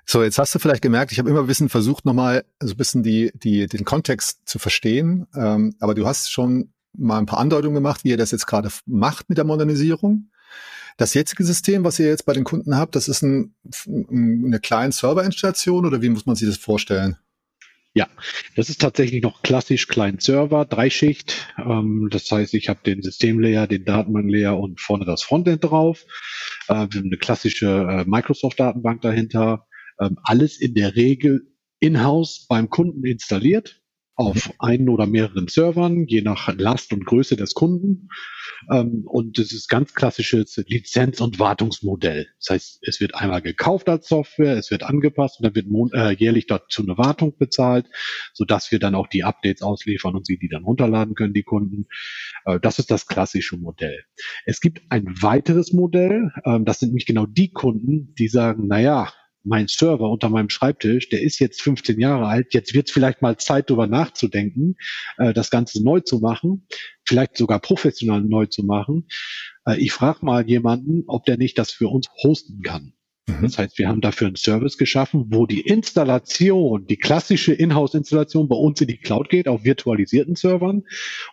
[0.06, 2.78] So, jetzt hast du vielleicht gemerkt, ich habe immer ein bisschen versucht, nochmal so ein
[2.78, 5.28] bisschen die, die, den Kontext zu verstehen.
[5.36, 8.70] Ähm, aber du hast schon mal ein paar Andeutungen gemacht, wie ihr das jetzt gerade
[8.86, 10.30] macht mit der Modernisierung.
[10.98, 13.56] Das jetzige System, was ihr jetzt bei den Kunden habt, das ist ein,
[13.88, 17.17] eine kleine Serverinstallation oder wie muss man sich das vorstellen?
[17.93, 18.08] Ja,
[18.56, 21.54] das ist tatsächlich noch klassisch Client Server, Dreischicht.
[21.58, 26.06] Ähm, das heißt, ich habe den Systemlayer, den Datenbanklayer und vorne das Frontend drauf.
[26.69, 29.67] Äh, wir haben eine klassische äh, Microsoft-Datenbank dahinter.
[29.99, 31.51] Ähm, alles in der Regel
[31.82, 33.81] in-house beim Kunden installiert
[34.15, 38.10] auf einen oder mehreren Servern, je nach Last und Größe des Kunden.
[38.71, 42.28] Ähm, und das ist ganz klassisches Lizenz- und Wartungsmodell.
[42.39, 46.13] Das heißt, es wird einmal gekauft als Software, es wird angepasst und dann wird äh,
[46.13, 47.88] jährlich dazu eine Wartung bezahlt,
[48.34, 51.88] sodass wir dann auch die Updates ausliefern und sie die dann runterladen können, die Kunden.
[52.45, 54.04] Äh, das ist das klassische Modell.
[54.45, 59.12] Es gibt ein weiteres Modell, äh, das sind nämlich genau die Kunden, die sagen, naja,
[59.43, 63.21] mein Server unter meinem Schreibtisch, der ist jetzt 15 Jahre alt, jetzt wird es vielleicht
[63.21, 64.75] mal Zeit, darüber nachzudenken,
[65.17, 66.67] äh, das Ganze neu zu machen,
[67.04, 69.08] vielleicht sogar professionell neu zu machen.
[69.65, 72.93] Äh, ich frage mal jemanden, ob der nicht das für uns hosten kann.
[73.27, 73.41] Mhm.
[73.43, 78.56] Das heißt, wir haben dafür einen Service geschaffen, wo die Installation, die klassische Inhouse-Installation bei
[78.56, 80.84] uns in die Cloud geht, auf virtualisierten Servern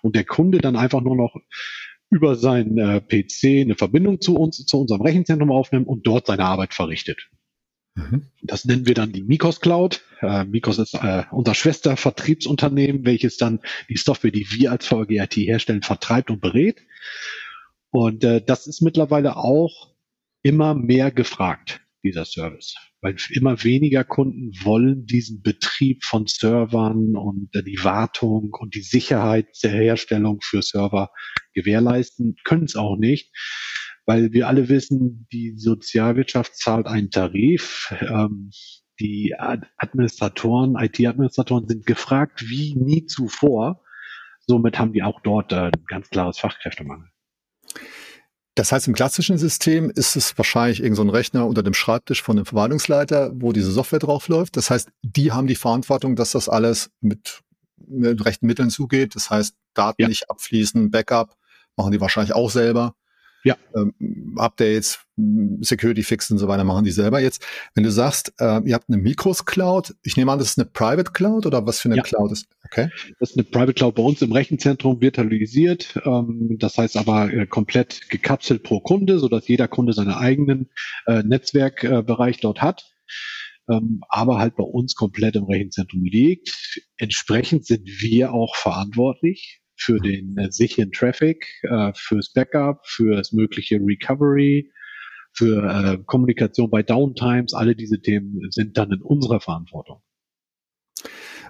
[0.03, 1.35] und der Kunde dann einfach nur noch
[2.11, 6.45] über seinen äh, PC eine Verbindung zu uns, zu unserem Rechenzentrum aufnimmt und dort seine
[6.45, 7.29] Arbeit verrichtet.
[7.99, 8.27] Mhm.
[8.43, 10.03] Das nennen wir dann die Mikos Cloud.
[10.21, 15.83] Äh, Mikos ist äh, unser Schwestervertriebsunternehmen, welches dann die Software, die wir als VGIT herstellen,
[15.83, 16.81] vertreibt und berät.
[17.91, 19.93] Und äh, das ist mittlerweile auch
[20.43, 22.77] immer mehr gefragt, dieser Service.
[23.01, 28.83] Weil immer weniger Kunden wollen diesen Betrieb von Servern und äh, die Wartung und die
[28.83, 31.11] Sicherheit der Herstellung für Server
[31.55, 33.33] gewährleisten, können es auch nicht
[34.09, 37.95] weil wir alle wissen, die Sozialwirtschaft zahlt einen Tarif.
[38.01, 38.51] Ähm,
[38.99, 39.35] die
[39.77, 43.83] Administratoren, IT-Administratoren sind gefragt wie nie zuvor.
[44.47, 47.11] Somit haben die auch dort äh, ein ganz klares Fachkräftemangel.
[48.55, 52.37] Das heißt, im klassischen System ist es wahrscheinlich irgendein so Rechner unter dem Schreibtisch von
[52.37, 54.57] dem Verwaltungsleiter, wo diese Software drauf läuft.
[54.57, 57.41] Das heißt, die haben die Verantwortung, dass das alles mit,
[57.77, 59.17] mit rechten Mitteln zugeht.
[59.17, 60.09] Das heißt, Daten ja.
[60.09, 61.37] nicht abfließen, Backup
[61.77, 62.95] machen die wahrscheinlich auch selber.
[63.45, 63.57] Ja.
[63.75, 65.01] Ähm, Updates,
[65.61, 67.45] Security Fix und so weiter machen die selber jetzt.
[67.75, 70.69] Wenn du sagst, äh, ihr habt eine Mikros Cloud, ich nehme an, das ist eine
[70.69, 72.03] Private Cloud oder was für eine ja.
[72.03, 72.49] Cloud ist?
[72.65, 72.91] Okay.
[73.19, 76.01] Das ist eine Private Cloud bei uns im Rechenzentrum virtualisiert.
[76.05, 80.71] Ähm, das heißt aber äh, komplett gekapselt pro Kunde, sodass jeder Kunde seinen eigenen
[81.07, 82.93] äh, Netzwerkbereich dort hat.
[83.71, 86.83] Ähm, aber halt bei uns komplett im Rechenzentrum liegt.
[86.97, 93.33] Entsprechend sind wir auch verantwortlich für den äh, sicheren Traffic, äh, fürs Backup, für das
[93.33, 94.71] mögliche Recovery,
[95.33, 97.55] für äh, Kommunikation bei Downtimes.
[97.55, 100.03] Alle diese Themen sind dann in unserer Verantwortung.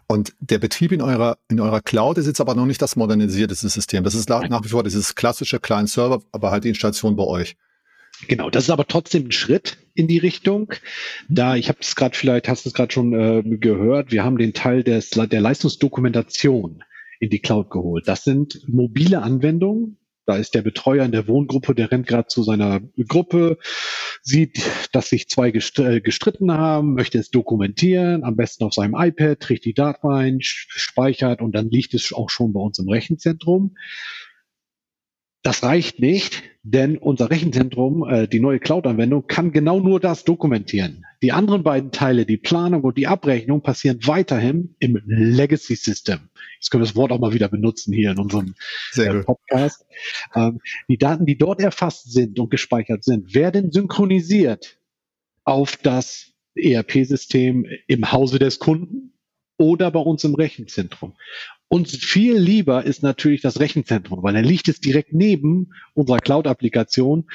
[0.07, 3.55] Und der Betrieb in eurer, in eurer Cloud ist jetzt aber noch nicht das modernisierte
[3.55, 4.05] System.
[4.05, 7.57] Das ist nach wie vor dieses klassische Client Server, aber halt die Installation bei euch.
[8.27, 10.73] Genau, das ist aber trotzdem ein Schritt in die Richtung.
[11.29, 14.39] Da, ich habe es gerade vielleicht, hast du es gerade schon äh, gehört, wir haben
[14.39, 16.83] den Teil des, der Leistungsdokumentation
[17.21, 18.09] in die Cloud geholt.
[18.09, 19.99] Das sind mobile Anwendungen.
[20.27, 23.57] Da ist der Betreuer in der Wohngruppe, der rennt gerade zu seiner Gruppe,
[24.23, 24.61] sieht,
[24.93, 29.65] dass sich zwei äh, gestritten haben, möchte es dokumentieren, am besten auf seinem iPad, trägt
[29.65, 33.75] die Daten rein, speichert und dann liegt es auch schon bei uns im Rechenzentrum.
[35.43, 41.05] Das reicht nicht, denn unser Rechenzentrum, äh, die neue Cloud-Anwendung, kann genau nur das dokumentieren.
[41.23, 46.29] Die anderen beiden Teile, die Planung und die Abrechnung, passieren weiterhin im Legacy-System.
[46.59, 48.55] Jetzt können wir das Wort auch mal wieder benutzen hier in unserem
[48.97, 49.87] äh, Podcast.
[50.35, 54.79] Ähm, die Daten, die dort erfasst sind und gespeichert sind, werden synchronisiert
[55.45, 59.15] auf das ERP-System im Hause des Kunden
[59.57, 61.15] oder bei uns im Rechenzentrum.
[61.71, 67.27] Uns viel lieber ist natürlich das Rechenzentrum, weil dann liegt es direkt neben unserer Cloud-Applikation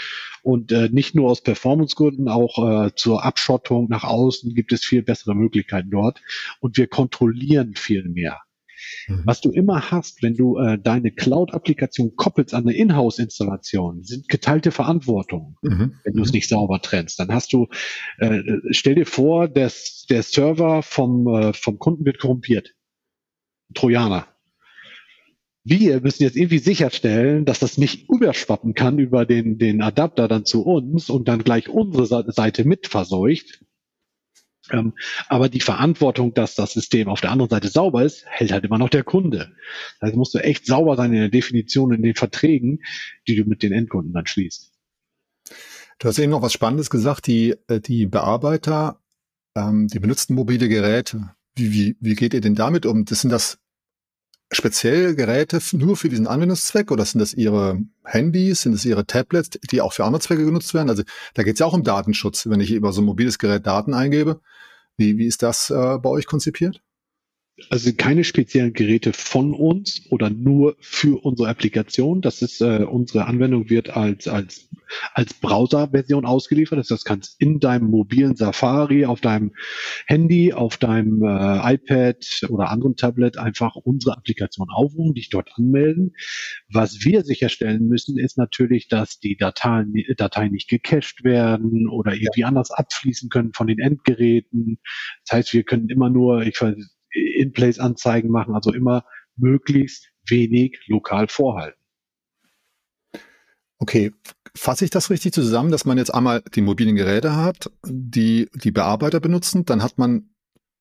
[0.42, 5.04] und äh, nicht nur aus Performance-Gründen, auch äh, zur Abschottung nach außen gibt es viel
[5.04, 6.20] bessere Möglichkeiten dort
[6.62, 8.42] und wir kontrollieren viel mehr.
[9.08, 9.22] Mhm.
[9.26, 14.72] Was du immer hast, wenn du äh, deine Cloud-Applikation koppelst an eine Inhouse-Installation, sind geteilte
[14.72, 15.96] Verantwortung, mhm.
[16.04, 16.38] wenn du es mhm.
[16.38, 17.20] nicht sauber trennst.
[17.20, 17.68] Dann hast du,
[18.18, 18.42] äh,
[18.72, 22.74] stell dir vor, dass der Server vom, äh, vom Kunden wird korrumpiert
[23.74, 24.28] Trojaner.
[25.66, 30.46] Wir müssen jetzt irgendwie sicherstellen, dass das nicht überschwappen kann über den, den Adapter dann
[30.46, 33.64] zu uns und dann gleich unsere Seite mit verseucht.
[34.72, 34.94] Ähm,
[35.28, 38.78] aber die Verantwortung, dass das System auf der anderen Seite sauber ist, hält halt immer
[38.78, 39.54] noch der Kunde.
[40.00, 42.80] Also musst du echt sauber sein in der Definition, in den Verträgen,
[43.28, 44.72] die du mit den Endkunden dann schließt.
[46.00, 49.02] Du hast eben noch was Spannendes gesagt, die, äh, die Bearbeiter,
[49.56, 51.36] ähm, die benutzten mobile Geräte.
[51.56, 53.06] Wie, wie, wie geht ihr denn damit um?
[53.06, 53.60] Das sind das
[54.52, 59.52] speziell Geräte nur für diesen Anwendungszweck oder sind das Ihre Handys, sind es Ihre Tablets,
[59.72, 60.90] die auch für andere Zwecke genutzt werden?
[60.90, 61.04] Also
[61.34, 63.94] da geht es ja auch um Datenschutz, wenn ich über so ein mobiles Gerät Daten
[63.94, 64.42] eingebe.
[64.98, 66.82] Wie, wie ist das äh, bei euch konzipiert?
[67.70, 72.22] Also keine speziellen Geräte von uns oder nur für unsere Applikation.
[72.22, 74.70] Das ist äh, unsere Anwendung wird als als
[75.14, 76.80] als Browser-Version ausgeliefert.
[76.80, 79.54] Das heißt, kannst in deinem mobilen Safari, auf deinem
[80.08, 86.16] Handy, auf deinem äh, iPad oder anderen Tablet einfach unsere Applikation aufrufen, dich dort anmelden.
[86.70, 92.46] Was wir sicherstellen müssen, ist natürlich, dass die Dateien, Dateien nicht gecached werden oder irgendwie
[92.46, 94.80] anders abfließen können von den Endgeräten.
[95.26, 96.76] Das heißt, wir können immer nur, ich weiß,
[97.44, 101.80] In-Place-Anzeigen machen, also immer möglichst wenig lokal vorhalten.
[103.80, 104.14] Okay,
[104.56, 108.72] fasse ich das richtig zusammen, dass man jetzt einmal die mobilen Geräte hat, die die
[108.72, 110.30] Bearbeiter benutzen, dann hat man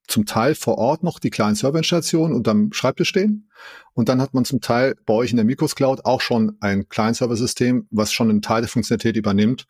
[0.06, 3.50] zum Teil vor Ort noch die kleinen Serverinstallationen unterm Schreibtisch stehen
[3.94, 6.88] und dann hat man zum Teil bei euch in der Micros Cloud auch schon ein
[6.88, 9.66] Client-Server-System, was schon einen Teil der Funktionalität übernimmt,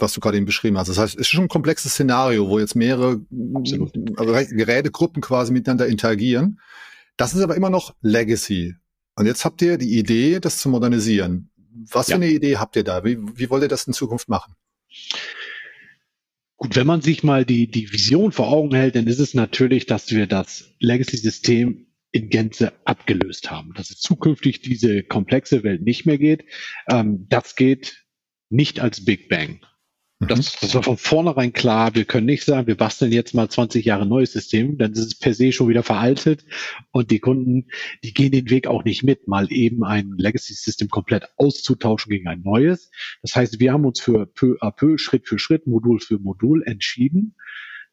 [0.00, 0.88] was du gerade eben beschrieben hast.
[0.88, 3.20] Das heißt, es ist schon ein komplexes Szenario, wo jetzt mehrere
[4.16, 6.60] also Gerätegruppen quasi miteinander interagieren.
[7.16, 8.76] Das ist aber immer noch Legacy.
[9.16, 11.50] Und jetzt habt ihr die Idee, das zu modernisieren.
[11.90, 12.16] Was ja.
[12.16, 13.04] für eine Idee habt ihr da?
[13.04, 14.54] Wie, wie wollt ihr das in Zukunft machen?
[16.56, 19.86] Gut, wenn man sich mal die, die Vision vor Augen hält, dann ist es natürlich,
[19.86, 26.06] dass wir das Legacy-System in Gänze abgelöst haben, dass es zukünftig diese komplexe Welt nicht
[26.06, 26.44] mehr geht.
[26.88, 28.04] Ähm, das geht
[28.48, 29.60] nicht als Big Bang.
[30.20, 30.44] Das, mhm.
[30.60, 31.94] das war von vornherein klar.
[31.94, 35.14] Wir können nicht sagen, wir basteln jetzt mal 20 Jahre neues System, dann ist es
[35.16, 36.44] per se schon wieder veraltet
[36.90, 37.68] und die Kunden,
[38.02, 42.42] die gehen den Weg auch nicht mit, mal eben ein Legacy-System komplett auszutauschen gegen ein
[42.42, 42.90] neues.
[43.22, 46.64] Das heißt, wir haben uns für peu à peu, Schritt für Schritt, Modul für Modul
[46.64, 47.36] entschieden.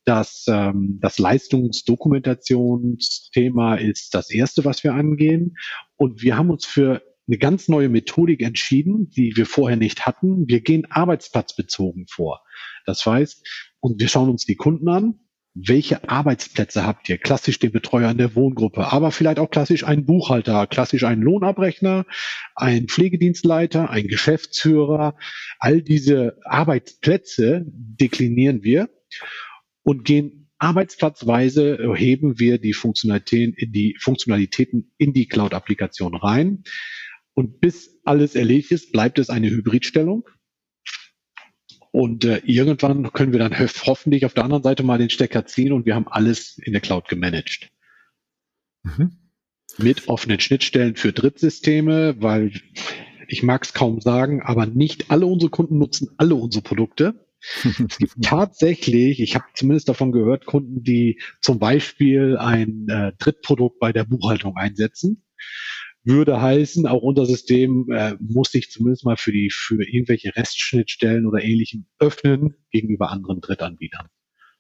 [0.08, 5.58] dass ähm, das Leistungsdokumentationsthema ist das erste, was wir angehen.
[5.96, 10.48] Und wir haben uns für eine ganz neue Methodik entschieden, die wir vorher nicht hatten.
[10.48, 12.44] Wir gehen arbeitsplatzbezogen vor.
[12.86, 13.46] Das heißt,
[13.80, 15.20] und wir schauen uns die Kunden an.
[15.58, 17.18] Welche Arbeitsplätze habt ihr?
[17.18, 22.06] Klassisch den Betreuer in der Wohngruppe, aber vielleicht auch klassisch einen Buchhalter, klassisch einen Lohnabrechner,
[22.56, 25.16] einen Pflegedienstleiter, einen Geschäftsführer.
[25.60, 28.90] All diese Arbeitsplätze deklinieren wir
[29.84, 36.64] und gehen arbeitsplatzweise heben wir die Funktionalitäten in die Funktionalitäten in die Cloud-Applikation rein.
[37.36, 40.28] Und bis alles erledigt ist, bleibt es eine Hybridstellung.
[41.92, 43.54] Und äh, irgendwann können wir dann
[43.86, 46.82] hoffentlich auf der anderen Seite mal den Stecker ziehen und wir haben alles in der
[46.82, 47.70] Cloud gemanagt.
[48.84, 49.18] Mhm.
[49.78, 52.52] Mit offenen Schnittstellen für Drittsysteme, weil
[53.28, 57.26] ich mag es kaum sagen, aber nicht alle unsere Kunden nutzen alle unsere Produkte.
[57.64, 63.80] es gibt tatsächlich, ich habe zumindest davon gehört, Kunden, die zum Beispiel ein äh, Drittprodukt
[63.80, 65.26] bei der Buchhaltung einsetzen
[66.06, 71.26] würde heißen, auch unser System äh, muss sich zumindest mal für die für irgendwelche Restschnittstellen
[71.26, 74.08] oder ähnlichem öffnen gegenüber anderen Drittanbietern.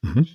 [0.01, 0.27] Mhm.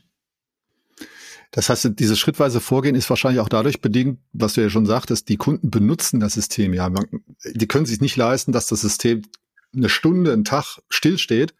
[1.51, 5.29] Das heißt, dieses schrittweise Vorgehen ist wahrscheinlich auch dadurch bedingt, was du ja schon sagtest,
[5.29, 6.93] die Kunden benutzen das System ja.
[7.45, 9.23] Die können sich nicht leisten, dass das System
[9.75, 11.55] eine Stunde, einen Tag stillsteht,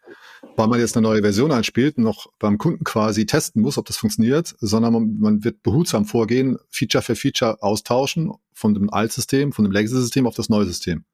[0.55, 3.97] weil man jetzt eine neue Version einspielt noch beim Kunden quasi testen muss, ob das
[3.97, 9.65] funktioniert, sondern man, man wird behutsam vorgehen, Feature für Feature austauschen von dem Altsystem, von
[9.65, 11.05] dem Legacy-System auf das neue System.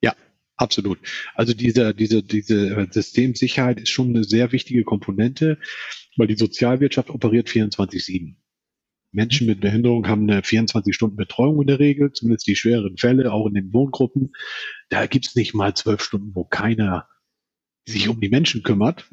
[0.00, 0.14] Ja,
[0.60, 0.98] Absolut.
[1.34, 5.56] Also diese, diese, diese Systemsicherheit ist schon eine sehr wichtige Komponente,
[6.18, 8.34] weil die Sozialwirtschaft operiert 24-7.
[9.12, 13.54] Menschen mit Behinderung haben eine 24-Stunden-Betreuung in der Regel, zumindest die schweren Fälle, auch in
[13.54, 14.32] den Wohngruppen.
[14.90, 17.08] Da gibt's nicht mal zwölf Stunden, wo keiner
[17.90, 19.08] sich um die Menschen kümmert.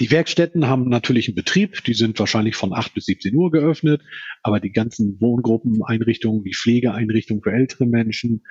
[0.00, 4.00] Die Werkstätten haben natürlich einen Betrieb, die sind wahrscheinlich von 8 bis 17 Uhr geöffnet,
[4.42, 8.44] aber die ganzen Wohngruppeneinrichtungen, die Pflegeeinrichtungen für ältere Menschen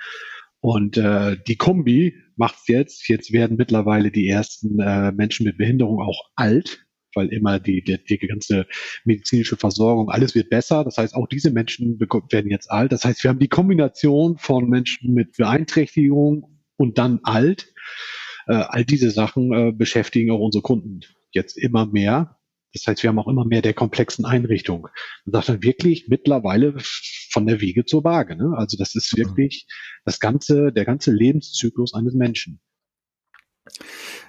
[0.60, 3.08] und äh, die Kombi macht's jetzt.
[3.08, 7.98] Jetzt werden mittlerweile die ersten äh, Menschen mit Behinderung auch alt, weil immer die, die,
[8.04, 8.66] die ganze
[9.04, 10.84] medizinische Versorgung, alles wird besser.
[10.84, 12.92] Das heißt, auch diese Menschen werden jetzt alt.
[12.92, 17.72] Das heißt, wir haben die Kombination von Menschen mit Beeinträchtigung und dann alt.
[18.46, 21.00] Äh, all diese Sachen äh, beschäftigen auch unsere Kunden
[21.30, 22.38] jetzt immer mehr.
[22.72, 24.88] Das heißt, wir haben auch immer mehr der komplexen Einrichtung.
[25.24, 26.74] Man sagt dann wirklich mittlerweile
[27.30, 28.36] von der Wiege zur Waage.
[28.36, 28.54] Ne?
[28.56, 29.66] Also das ist wirklich
[30.04, 32.60] das ganze, der ganze Lebenszyklus eines Menschen.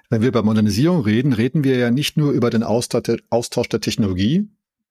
[0.10, 4.50] Wenn wir über Modernisierung reden, reden wir ja nicht nur über den Austausch der Technologie,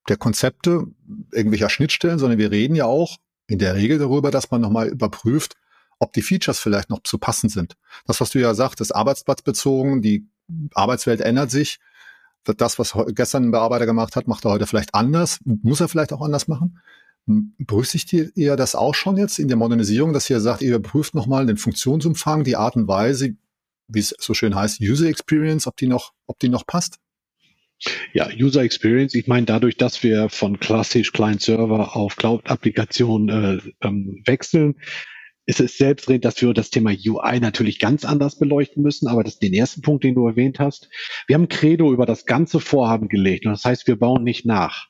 [0.08, 0.86] der Konzepte,
[1.32, 5.54] irgendwelcher Schnittstellen, sondern wir reden ja auch in der Regel darüber, dass man nochmal überprüft,
[6.02, 7.76] ob die Features vielleicht noch zu passend sind.
[8.06, 10.26] Das, was du ja sagtest, arbeitsplatzbezogen, die
[10.74, 11.78] Arbeitswelt ändert sich.
[12.44, 16.12] Das, was gestern ein Bearbeiter gemacht hat, macht er heute vielleicht anders, muss er vielleicht
[16.12, 16.80] auch anders machen.
[17.26, 21.46] Berücksichtigt ihr das auch schon jetzt in der Modernisierung, dass ihr sagt, ihr überprüft nochmal
[21.46, 23.36] den Funktionsumfang, die Art und Weise,
[23.86, 26.98] wie es so schön heißt, User Experience, ob die noch, ob die noch passt?
[28.12, 29.14] Ja, User Experience.
[29.14, 34.74] Ich meine, dadurch, dass wir von klassisch Client-Server auf Cloud-Applikationen äh, ähm, wechseln,
[35.46, 39.08] ist es selbstredend, dass wir das Thema UI natürlich ganz anders beleuchten müssen.
[39.08, 40.88] Aber das ist den ersten Punkt, den du erwähnt hast.
[41.26, 43.46] Wir haben Credo über das ganze Vorhaben gelegt.
[43.46, 44.88] Und das heißt, wir bauen nicht nach.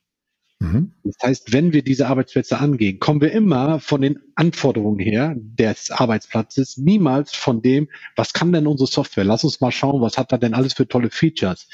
[0.62, 0.92] Mhm.
[1.02, 5.90] Das heißt, wenn wir diese Arbeitsplätze angehen, kommen wir immer von den Anforderungen her des
[5.90, 9.24] Arbeitsplatzes, niemals von dem, was kann denn unsere Software?
[9.24, 11.68] Lass uns mal schauen, was hat da denn alles für tolle Features?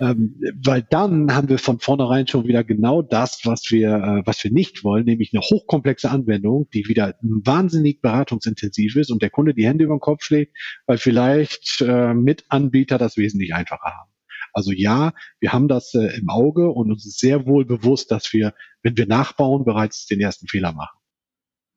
[0.00, 4.42] Ähm, weil dann haben wir von vornherein schon wieder genau das, was wir, äh, was
[4.42, 9.52] wir nicht wollen, nämlich eine hochkomplexe Anwendung, die wieder wahnsinnig beratungsintensiv ist und der Kunde
[9.52, 14.10] die Hände über den Kopf schlägt, weil vielleicht äh, Mitanbieter das wesentlich einfacher haben.
[14.52, 18.32] Also ja, wir haben das äh, im Auge und uns ist sehr wohl bewusst, dass
[18.32, 20.98] wir, wenn wir nachbauen, bereits den ersten Fehler machen.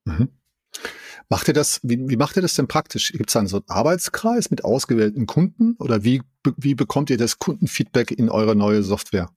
[0.06, 0.30] Mhm.
[1.30, 3.12] Macht ihr das, wie, wie macht ihr das denn praktisch?
[3.12, 6.22] Gibt es dann so einen Arbeitskreis mit ausgewählten Kunden oder wie,
[6.58, 9.30] wie bekommt ihr das Kundenfeedback in eure neue Software?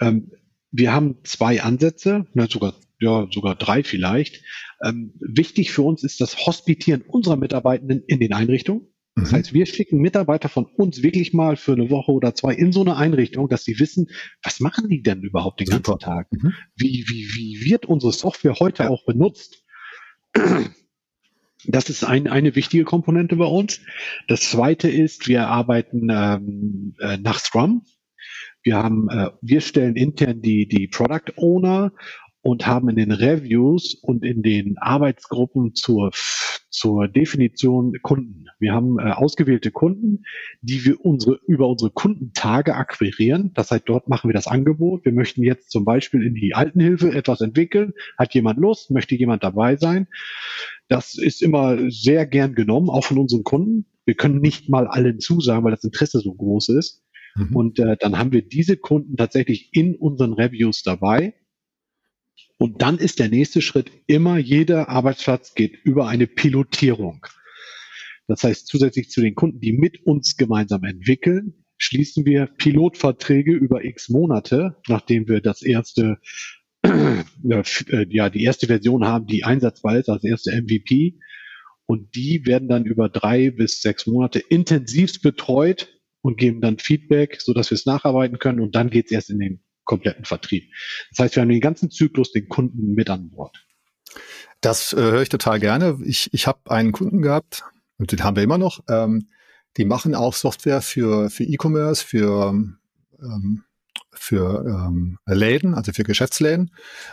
[0.00, 0.30] Ähm,
[0.70, 4.42] wir haben zwei Ansätze, ne, sogar, ja, sogar drei vielleicht.
[4.82, 8.88] Ähm, wichtig für uns ist das Hospitieren unserer Mitarbeitenden in den Einrichtungen.
[9.16, 9.36] Das mhm.
[9.36, 12.80] heißt, wir schicken Mitarbeiter von uns wirklich mal für eine Woche oder zwei in so
[12.80, 14.08] eine Einrichtung, dass sie wissen,
[14.42, 15.92] was machen die denn überhaupt den Super.
[15.92, 16.32] ganzen Tag?
[16.32, 16.52] Mhm.
[16.74, 18.88] Wie, wie, wie wird unsere Software heute ja.
[18.90, 19.62] auch benutzt?
[21.66, 23.80] Das ist ein, eine wichtige Komponente bei uns.
[24.28, 27.82] Das zweite ist, wir arbeiten ähm, äh, nach Scrum.
[28.62, 31.92] Wir haben, äh, wir stellen intern die, die Product Owner
[32.44, 36.10] und haben in den Reviews und in den Arbeitsgruppen zur,
[36.68, 38.44] zur Definition Kunden.
[38.60, 40.24] Wir haben äh, ausgewählte Kunden,
[40.60, 43.52] die wir unsere, über unsere Kundentage akquirieren.
[43.54, 45.06] Das heißt, dort machen wir das Angebot.
[45.06, 47.94] Wir möchten jetzt zum Beispiel in die Altenhilfe etwas entwickeln.
[48.18, 48.90] Hat jemand Lust?
[48.90, 50.06] Möchte jemand dabei sein?
[50.88, 53.86] Das ist immer sehr gern genommen, auch von unseren Kunden.
[54.04, 57.02] Wir können nicht mal allen zusagen, weil das Interesse so groß ist.
[57.36, 57.56] Mhm.
[57.56, 61.32] Und äh, dann haben wir diese Kunden tatsächlich in unseren Reviews dabei
[62.58, 67.26] und dann ist der nächste Schritt immer, jeder Arbeitsplatz geht über eine Pilotierung.
[68.26, 73.84] Das heißt, zusätzlich zu den Kunden, die mit uns gemeinsam entwickeln, schließen wir Pilotverträge über
[73.84, 76.18] x Monate, nachdem wir das erste,
[76.82, 77.22] äh,
[78.08, 81.18] ja, die erste Version haben, die einsatzbar ist, als erste MVP.
[81.86, 87.42] Und die werden dann über drei bis sechs Monate intensivst betreut und geben dann Feedback,
[87.42, 88.60] so dass wir es nacharbeiten können.
[88.60, 90.70] Und dann geht es erst in den kompletten Vertrieb.
[91.10, 93.64] Das heißt, wir haben den ganzen Zyklus den Kunden mit an Bord.
[94.60, 95.98] Das äh, höre ich total gerne.
[96.04, 97.64] Ich, ich habe einen Kunden gehabt,
[97.98, 99.28] und den haben wir immer noch, ähm,
[99.76, 102.54] die machen auch Software für, für E-Commerce, für,
[103.20, 103.64] ähm,
[104.12, 106.70] für ähm, Läden, also für Geschäftsläden.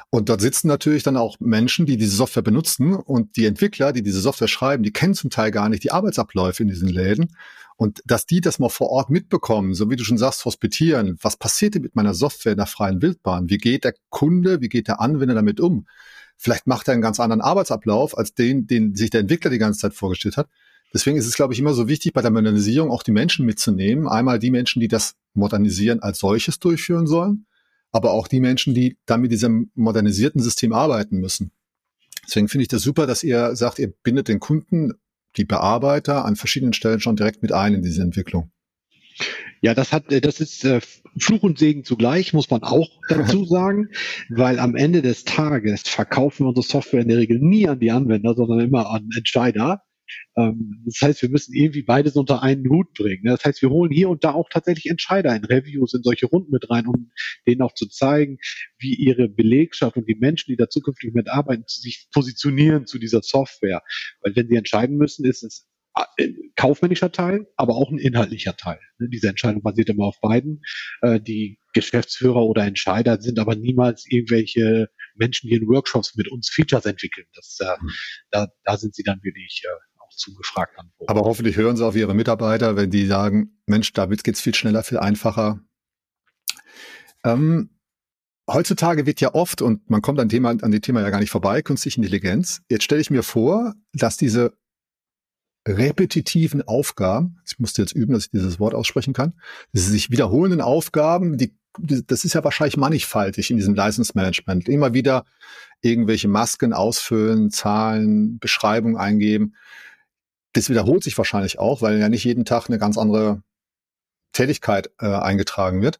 [0.09, 4.03] Und dort sitzen natürlich dann auch Menschen, die diese Software benutzen und die Entwickler, die
[4.03, 7.35] diese Software schreiben, die kennen zum Teil gar nicht die Arbeitsabläufe in diesen Läden
[7.81, 11.35] und dass die das mal vor Ort mitbekommen, so wie du schon sagst, hospitieren, was
[11.35, 13.49] passiert denn mit meiner Software in der freien Wildbahn?
[13.49, 15.87] Wie geht der Kunde, wie geht der Anwender damit um?
[16.37, 19.79] Vielleicht macht er einen ganz anderen Arbeitsablauf als den, den sich der Entwickler die ganze
[19.79, 20.47] Zeit vorgestellt hat.
[20.93, 24.07] Deswegen ist es, glaube ich, immer so wichtig, bei der Modernisierung auch die Menschen mitzunehmen.
[24.07, 27.47] Einmal die Menschen, die das Modernisieren als solches durchführen sollen,
[27.91, 31.49] aber auch die Menschen, die dann mit diesem modernisierten System arbeiten müssen.
[32.27, 34.93] Deswegen finde ich das super, dass ihr sagt, ihr bindet den Kunden
[35.37, 38.51] die Bearbeiter an verschiedenen Stellen schon direkt mit ein in diese Entwicklung.
[39.61, 40.81] Ja, das hat, das ist äh,
[41.17, 43.89] Fluch und Segen zugleich, muss man auch dazu sagen,
[44.29, 47.91] weil am Ende des Tages verkaufen wir unsere Software in der Regel nie an die
[47.91, 49.83] Anwender, sondern immer an Entscheider.
[50.37, 53.25] Ähm, das heißt, wir müssen irgendwie beides unter einen Hut bringen.
[53.25, 56.51] Das heißt, wir holen hier und da auch tatsächlich Entscheider in Reviews, in solche Runden
[56.51, 57.11] mit rein, um
[57.47, 58.37] denen auch zu zeigen,
[58.79, 63.81] wie ihre Belegschaft und die Menschen, die da zukünftig mitarbeiten, sich positionieren zu dieser Software.
[64.21, 68.79] Weil wenn sie entscheiden müssen, ist es ein kaufmännischer Teil, aber auch ein inhaltlicher Teil.
[68.99, 70.61] Ne, diese Entscheidung basiert immer auf beiden.
[71.01, 76.49] Äh, die Geschäftsführer oder Entscheider sind aber niemals irgendwelche Menschen, die in Workshops mit uns
[76.49, 77.27] Features entwickeln.
[77.35, 77.89] Das, mhm.
[78.29, 79.63] da, da sind sie dann wirklich
[80.11, 80.77] auch zugefragt.
[81.07, 84.83] Aber hoffentlich hören sie auf ihre Mitarbeiter, wenn die sagen, Mensch, damit geht's viel schneller,
[84.83, 85.59] viel einfacher.
[87.23, 87.69] Ähm,
[88.49, 91.31] heutzutage wird ja oft, und man kommt an, Thema, an dem Thema ja gar nicht
[91.31, 92.61] vorbei, künstliche Intelligenz.
[92.69, 94.53] Jetzt stelle ich mir vor, dass diese
[95.67, 99.33] repetitiven Aufgaben, ich musste jetzt üben, dass ich dieses Wort aussprechen kann,
[99.73, 104.67] diese sich wiederholenden Aufgaben, die, das ist ja wahrscheinlich mannigfaltig in diesem Leistungsmanagement.
[104.67, 105.23] Immer wieder
[105.81, 109.55] irgendwelche Masken ausfüllen, Zahlen, Beschreibungen eingeben.
[110.53, 113.41] Das wiederholt sich wahrscheinlich auch, weil ja nicht jeden Tag eine ganz andere
[114.33, 115.99] Tätigkeit äh, eingetragen wird.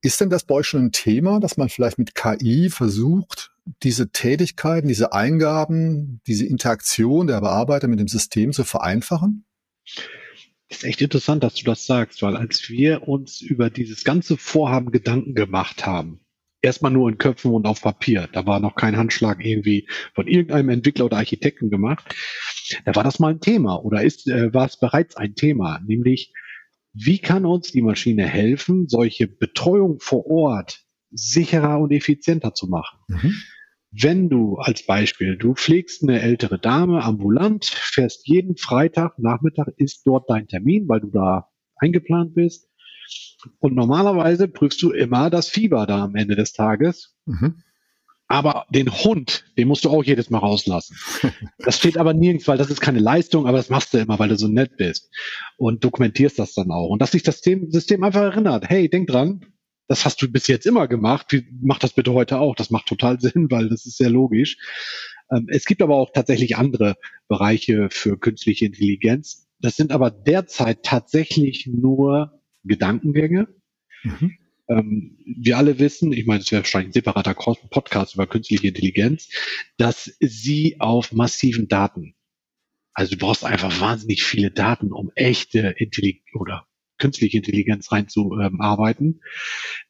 [0.00, 4.10] Ist denn das bei euch schon ein Thema, dass man vielleicht mit KI versucht, diese
[4.10, 9.46] Tätigkeiten, diese Eingaben, diese Interaktion der Bearbeiter mit dem System zu vereinfachen?
[10.68, 14.90] Ist echt interessant, dass du das sagst, weil als wir uns über dieses ganze Vorhaben
[14.90, 16.20] Gedanken gemacht haben,
[16.64, 20.70] erstmal nur in Köpfen und auf Papier, da war noch kein Handschlag irgendwie von irgendeinem
[20.70, 22.14] Entwickler oder Architekten gemacht,
[22.84, 26.32] da war das mal ein Thema oder ist, äh, war es bereits ein Thema, nämlich
[26.94, 32.98] wie kann uns die Maschine helfen, solche Betreuung vor Ort sicherer und effizienter zu machen?
[33.08, 33.34] Mhm.
[33.90, 40.02] Wenn du als Beispiel, du pflegst eine ältere Dame ambulant, fährst jeden Freitag Nachmittag, ist
[40.04, 42.68] dort dein Termin, weil du da eingeplant bist.
[43.58, 47.14] Und normalerweise prüfst du immer das Fieber da am Ende des Tages.
[47.26, 47.62] Mhm.
[48.26, 50.96] Aber den Hund, den musst du auch jedes Mal rauslassen.
[51.58, 54.28] Das steht aber nirgends, weil das ist keine Leistung, aber das machst du immer, weil
[54.28, 55.10] du so nett bist
[55.56, 56.88] und dokumentierst das dann auch.
[56.88, 59.46] Und dass sich das System, einfach erinnert, hey, denk dran,
[59.86, 62.54] das hast du bis jetzt immer gemacht, wie, mach das bitte heute auch.
[62.54, 64.56] Das macht total Sinn, weil das ist sehr logisch.
[65.30, 66.96] Ähm, es gibt aber auch tatsächlich andere
[67.28, 69.46] Bereiche für künstliche Intelligenz.
[69.60, 73.48] Das sind aber derzeit tatsächlich nur Gedankengänge.
[74.02, 74.32] Mhm.
[74.68, 79.28] Ähm, wir alle wissen, ich meine, es wäre wahrscheinlich ein separater Podcast über künstliche Intelligenz,
[79.76, 82.14] dass sie auf massiven Daten,
[82.94, 86.66] also du brauchst einfach wahnsinnig viele Daten, um echte Intelligenz oder
[86.98, 89.06] künstliche Intelligenz reinzuarbeiten.
[89.06, 89.20] Ähm,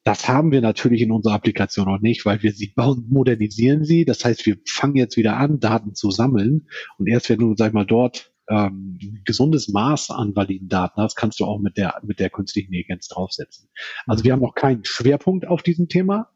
[0.04, 4.04] das haben wir natürlich in unserer Applikation noch nicht, weil wir sie bauen, modernisieren sie.
[4.04, 6.66] Das heißt, wir fangen jetzt wieder an, Daten zu sammeln.
[6.98, 11.16] Und erst wenn du, sag ich mal, dort ähm, gesundes Maß an validen Daten hast,
[11.16, 13.68] kannst du auch mit der, mit der künstlichen Intelligenz draufsetzen.
[14.06, 16.30] Also wir haben noch keinen Schwerpunkt auf diesem Thema,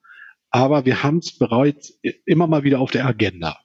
[0.51, 3.59] aber wir haben es bereits immer mal wieder auf der Agenda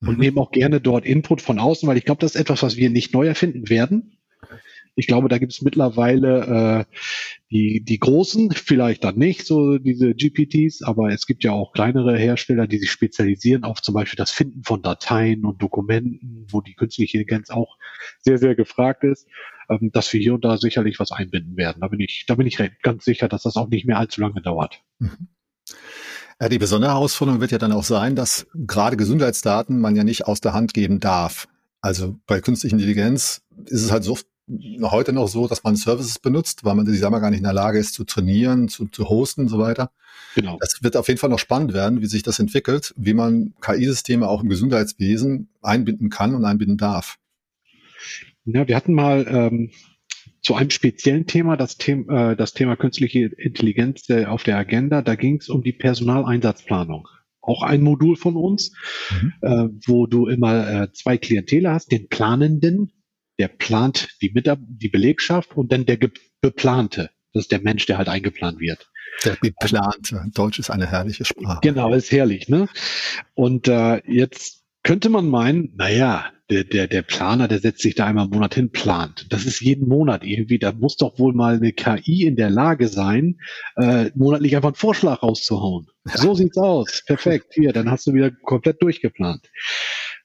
[0.00, 0.20] und mhm.
[0.20, 2.90] nehmen auch gerne dort Input von außen, weil ich glaube, das ist etwas, was wir
[2.90, 4.18] nicht neu erfinden werden.
[4.94, 6.96] Ich glaube, da gibt es mittlerweile äh,
[7.50, 12.16] die, die großen, vielleicht dann nicht, so diese GPTs, aber es gibt ja auch kleinere
[12.16, 16.74] Hersteller, die sich spezialisieren auf zum Beispiel das Finden von Dateien und Dokumenten, wo die
[16.74, 17.76] künstliche Intelligenz auch
[18.20, 19.26] sehr, sehr gefragt ist,
[19.68, 21.80] ähm, dass wir hier und da sicherlich was einbinden werden.
[21.80, 24.42] Da bin ich, da bin ich ganz sicher, dass das auch nicht mehr allzu lange
[24.42, 24.82] dauert.
[24.98, 25.28] Mhm.
[26.40, 30.26] Ja, die besondere Herausforderung wird ja dann auch sein, dass gerade Gesundheitsdaten man ja nicht
[30.26, 31.48] aus der Hand geben darf.
[31.82, 34.16] Also bei künstlicher Intelligenz ist es halt so
[34.82, 37.52] heute noch so, dass man Services benutzt, weil man die selber gar nicht in der
[37.52, 39.90] Lage ist zu trainieren, zu, zu hosten und so weiter.
[40.34, 40.58] Genau.
[40.60, 44.28] Das wird auf jeden Fall noch spannend werden, wie sich das entwickelt, wie man KI-Systeme
[44.28, 47.18] auch im Gesundheitswesen einbinden kann und einbinden darf.
[48.44, 49.70] Ja, wir hatten mal ähm,
[50.42, 55.02] zu einem speziellen Thema das, Thema, äh, das Thema künstliche Intelligenz äh, auf der Agenda.
[55.02, 57.08] Da ging es um die Personaleinsatzplanung
[57.42, 58.72] auch ein Modul von uns,
[59.10, 59.32] mhm.
[59.40, 62.92] äh, wo du immer äh, zwei Klientele hast, den Planenden
[63.40, 65.98] der plant die, Mitab die Belegschaft und dann der
[66.42, 67.08] Beplante.
[67.32, 68.90] Das ist der Mensch, der halt eingeplant wird.
[69.24, 70.26] Der Beplante.
[70.34, 71.60] Deutsch ist eine herrliche Sprache.
[71.62, 72.68] Genau, ist herrlich, ne?
[73.32, 78.04] Und äh, jetzt könnte man meinen, naja, der, der, der Planer, der setzt sich da
[78.06, 79.26] einmal im Monat hin, plant.
[79.30, 80.58] Das ist jeden Monat irgendwie.
[80.58, 83.38] Da muss doch wohl mal eine KI in der Lage sein,
[83.76, 85.86] äh, monatlich einfach einen Vorschlag rauszuhauen.
[86.04, 87.04] So sieht's aus.
[87.06, 87.54] Perfekt.
[87.54, 89.48] Hier, dann hast du wieder komplett durchgeplant.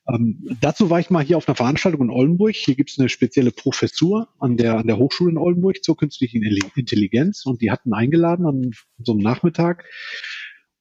[0.07, 2.55] Ähm, dazu war ich mal hier auf einer Veranstaltung in Oldenburg.
[2.55, 6.43] Hier gibt es eine spezielle Professur an der, an der Hochschule in Oldenburg zur künstlichen
[6.75, 9.85] Intelligenz und die hatten eingeladen an so einem Nachmittag.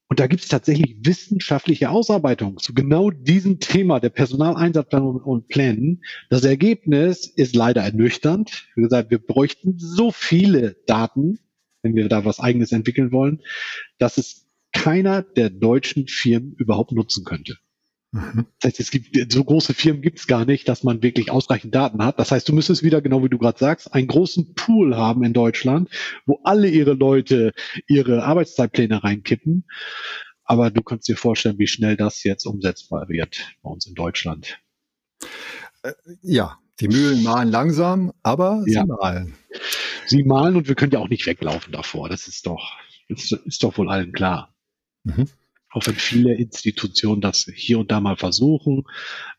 [0.09, 6.05] Und da gibt es tatsächlich wissenschaftliche Ausarbeitung zu genau diesem Thema der Personaleinsatzplanung und Plänen.
[6.29, 8.68] Das Ergebnis ist leider ernüchternd.
[8.77, 11.39] Wie gesagt, wir bräuchten so viele Daten,
[11.83, 13.41] wenn wir da was eigenes entwickeln wollen,
[13.99, 17.57] dass es keiner der deutschen Firmen überhaupt nutzen könnte.
[18.15, 18.47] Mhm.
[18.61, 21.75] Das heißt, es gibt so große Firmen gibt es gar nicht, dass man wirklich ausreichend
[21.75, 22.21] Daten hat.
[22.21, 25.33] Das heißt, du müsstest wieder, genau wie du gerade sagst, einen großen Pool haben in
[25.33, 25.91] Deutschland,
[26.25, 27.53] wo alle ihre Leute
[27.89, 29.67] ihre Arbeitszeitpläne reinkippen.
[30.45, 34.61] Aber du kannst dir vorstellen, wie schnell das jetzt umsetzbar wird bei uns in Deutschland.
[35.83, 38.87] Äh, ja, die Mühlen malen langsam, aber sie ja.
[38.87, 39.35] malen.
[40.07, 42.09] Sie malen und wir können ja auch nicht weglaufen davor.
[42.09, 44.55] Das ist doch, das ist doch wohl allen klar.
[45.03, 45.27] Mhm
[45.75, 48.85] auch wenn viele Institutionen das hier und da mal versuchen.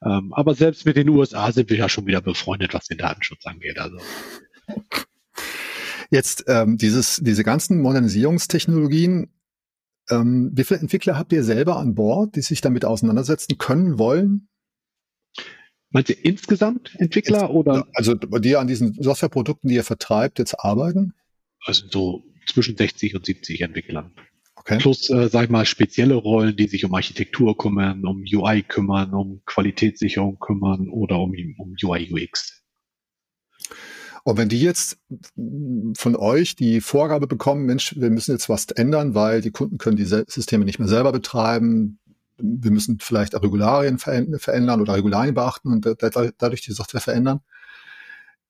[0.04, 3.46] Ähm, aber selbst mit den USA sind wir ja schon wieder befreundet, was den Datenschutz
[3.46, 3.80] angeht.
[3.80, 3.98] Also.
[6.12, 9.34] Jetzt ähm, dieses, diese ganzen Modernisierungstechnologien,
[10.10, 14.50] ähm, wie viele Entwickler habt ihr selber an Bord, die sich damit auseinandersetzen können, wollen?
[15.90, 17.88] Meinst du insgesamt Entwickler jetzt, oder?
[17.94, 21.14] Also die an diesen Softwareprodukten, die ihr vertreibt, jetzt arbeiten?
[21.64, 24.12] Also so zwischen 60 und 70 Entwicklern.
[24.68, 24.80] Okay.
[24.80, 29.14] Plus, äh, sag ich mal, spezielle Rollen, die sich um Architektur kümmern, um UI kümmern,
[29.14, 32.64] um Qualitätssicherung kümmern oder um, um UI UX.
[34.24, 34.98] Und wenn die jetzt
[35.36, 39.98] von euch die Vorgabe bekommen, Mensch, wir müssen jetzt was ändern, weil die Kunden können
[39.98, 42.00] die Systeme nicht mehr selber betreiben,
[42.38, 45.86] wir müssen vielleicht Regularien verändern oder Regularien beachten und
[46.40, 47.42] dadurch die Software verändern.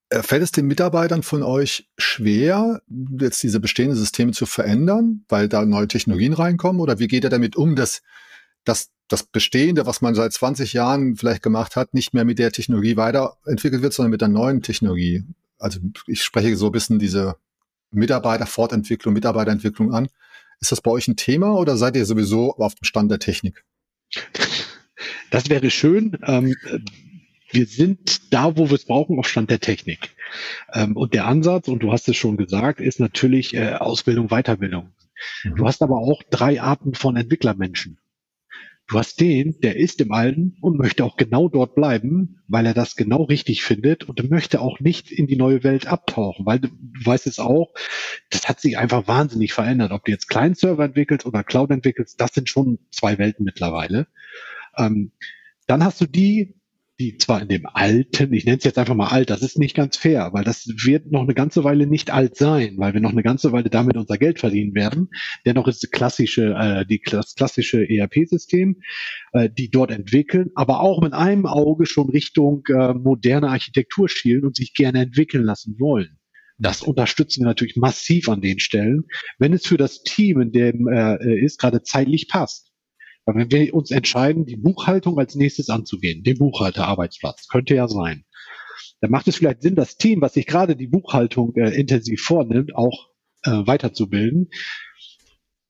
[0.10, 2.82] Äh, fällt es den Mitarbeitern von euch schwer,
[3.20, 6.82] jetzt diese bestehenden Systeme zu verändern, weil da neue Technologien reinkommen?
[6.82, 8.01] Oder wie geht er damit um, dass,
[8.64, 12.51] dass das Bestehende, was man seit 20 Jahren vielleicht gemacht hat, nicht mehr mit der
[12.51, 15.24] Technologie weiterentwickelt wird, sondern mit der neuen Technologie?
[15.58, 17.36] Also ich spreche so ein bisschen diese
[17.91, 20.10] Mitarbeiterfortentwicklung, Mitarbeiterentwicklung an.
[20.60, 23.64] Ist das bei euch ein Thema oder seid ihr sowieso auf dem Stand der Technik?
[25.32, 26.18] Das wäre schön.
[26.24, 26.56] Ähm,
[27.56, 30.16] wir sind da, wo wir es brauchen, auf Stand der Technik.
[30.74, 34.91] Ähm, und der Ansatz, und du hast es schon gesagt, ist natürlich äh, Ausbildung, Weiterbildung.
[35.43, 35.56] Mhm.
[35.56, 37.97] Du hast aber auch drei Arten von Entwicklermenschen.
[38.88, 42.76] Du hast den, der ist im Alten und möchte auch genau dort bleiben, weil er
[42.76, 46.68] das genau richtig findet und möchte auch nicht in die neue Welt abtauchen, weil du,
[46.68, 47.74] du weißt es auch,
[48.30, 49.91] das hat sich einfach wahnsinnig verändert.
[49.91, 54.06] Ob du jetzt Client-Server entwickelst oder Cloud entwickelst, das sind schon zwei Welten mittlerweile.
[54.78, 55.12] Ähm,
[55.66, 56.53] dann hast du die,
[57.00, 59.76] die zwar in dem alten, ich nenne es jetzt einfach mal alt, das ist nicht
[59.76, 63.12] ganz fair, weil das wird noch eine ganze Weile nicht alt sein, weil wir noch
[63.12, 65.10] eine ganze Weile damit unser Geld verdienen werden.
[65.46, 68.80] Dennoch ist die klassische, äh, die klassische ERP-System,
[69.34, 74.46] äh, die dort entwickeln, aber auch mit einem Auge schon Richtung äh, moderne Architektur schielen
[74.46, 76.18] und sich gerne entwickeln lassen wollen.
[76.58, 79.04] Das unterstützen wir natürlich massiv an den Stellen,
[79.38, 82.72] wenn es für das Team, in dem äh, ist, gerade zeitlich passt.
[83.26, 88.26] Weil wenn wir uns entscheiden, die Buchhaltung als nächstes anzugehen, den Buchhalterarbeitsplatz, könnte ja sein,
[89.02, 92.76] dann macht es vielleicht Sinn, das Team, was sich gerade die Buchhaltung äh, intensiv vornimmt,
[92.76, 93.10] auch
[93.44, 94.50] äh, weiterzubilden.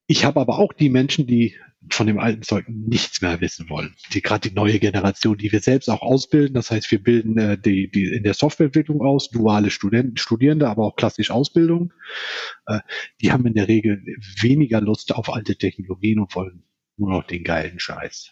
[0.07, 1.55] Ich habe aber auch die Menschen, die
[1.91, 3.95] von dem alten Zeug nichts mehr wissen wollen.
[4.13, 6.53] Die gerade die neue Generation, die wir selbst auch ausbilden.
[6.53, 10.85] Das heißt, wir bilden äh, die, die in der Softwareentwicklung aus, duale Studenten, Studierende, aber
[10.85, 11.93] auch klassisch Ausbildung.
[12.65, 12.79] Äh,
[13.21, 14.03] die haben in der Regel
[14.41, 16.63] weniger Lust auf alte Technologien und wollen
[16.97, 18.31] nur noch den geilen Scheiß.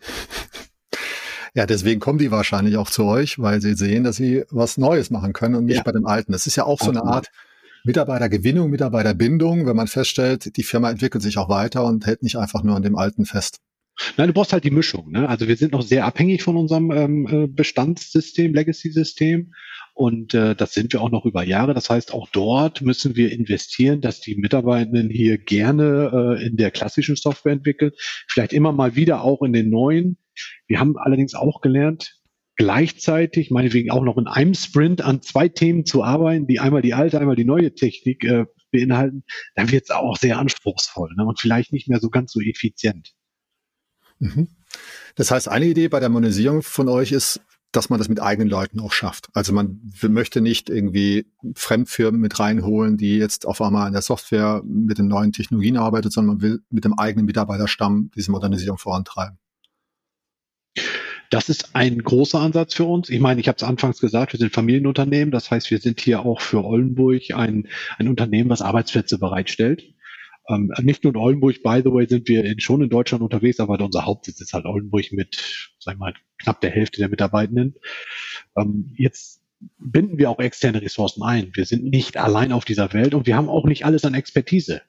[1.54, 5.10] Ja, deswegen kommen die wahrscheinlich auch zu euch, weil sie sehen, dass sie was Neues
[5.10, 5.82] machen können und nicht ja.
[5.82, 6.32] bei dem Alten.
[6.32, 7.28] Das ist ja auch so eine Art
[7.84, 12.62] Mitarbeitergewinnung, Mitarbeiterbindung, wenn man feststellt, die Firma entwickelt sich auch weiter und hält nicht einfach
[12.62, 13.58] nur an dem Alten fest.
[14.16, 15.10] Nein, du brauchst halt die Mischung.
[15.10, 15.28] Ne?
[15.28, 19.52] Also wir sind noch sehr abhängig von unserem ähm, äh, Bestandssystem, Legacy-System.
[19.94, 21.74] Und äh, das sind wir auch noch über Jahre.
[21.74, 26.70] Das heißt, auch dort müssen wir investieren, dass die Mitarbeitenden hier gerne äh, in der
[26.70, 27.92] klassischen Software entwickeln,
[28.26, 30.16] vielleicht immer mal wieder auch in den neuen.
[30.66, 32.22] Wir haben allerdings auch gelernt,
[32.56, 36.94] gleichzeitig, meinetwegen auch noch in einem Sprint an zwei Themen zu arbeiten, die einmal die
[36.94, 39.24] alte, einmal die neue Technik äh, beinhalten,
[39.54, 41.24] dann wird es auch sehr anspruchsvoll ne?
[41.24, 43.12] und vielleicht nicht mehr so ganz so effizient.
[44.18, 44.48] Mhm.
[45.14, 47.40] Das heißt, eine Idee bei der Monetisierung von euch ist,
[47.72, 49.30] dass man das mit eigenen Leuten auch schafft.
[49.32, 54.62] Also man möchte nicht irgendwie Fremdfirmen mit reinholen, die jetzt auf einmal an der Software
[54.64, 59.38] mit den neuen Technologien arbeitet, sondern man will mit dem eigenen Mitarbeiterstamm diese Modernisierung vorantreiben.
[61.30, 63.08] Das ist ein großer Ansatz für uns.
[63.08, 65.32] Ich meine, ich habe es anfangs gesagt, wir sind Familienunternehmen.
[65.32, 69.94] Das heißt, wir sind hier auch für Oldenburg ein, ein Unternehmen, was Arbeitsplätze bereitstellt.
[70.48, 73.60] Ähm, nicht nur in Oldenburg, by the way, sind wir in, schon in Deutschland unterwegs,
[73.60, 75.36] aber unser Hauptsitz ist halt Oldenburg mit,
[75.78, 77.74] sagen wir mal, knapp der Hälfte der Mitarbeitenden.
[78.56, 79.40] Ähm, jetzt
[79.78, 81.52] binden wir auch externe Ressourcen ein.
[81.54, 84.82] Wir sind nicht allein auf dieser Welt und wir haben auch nicht alles an Expertise.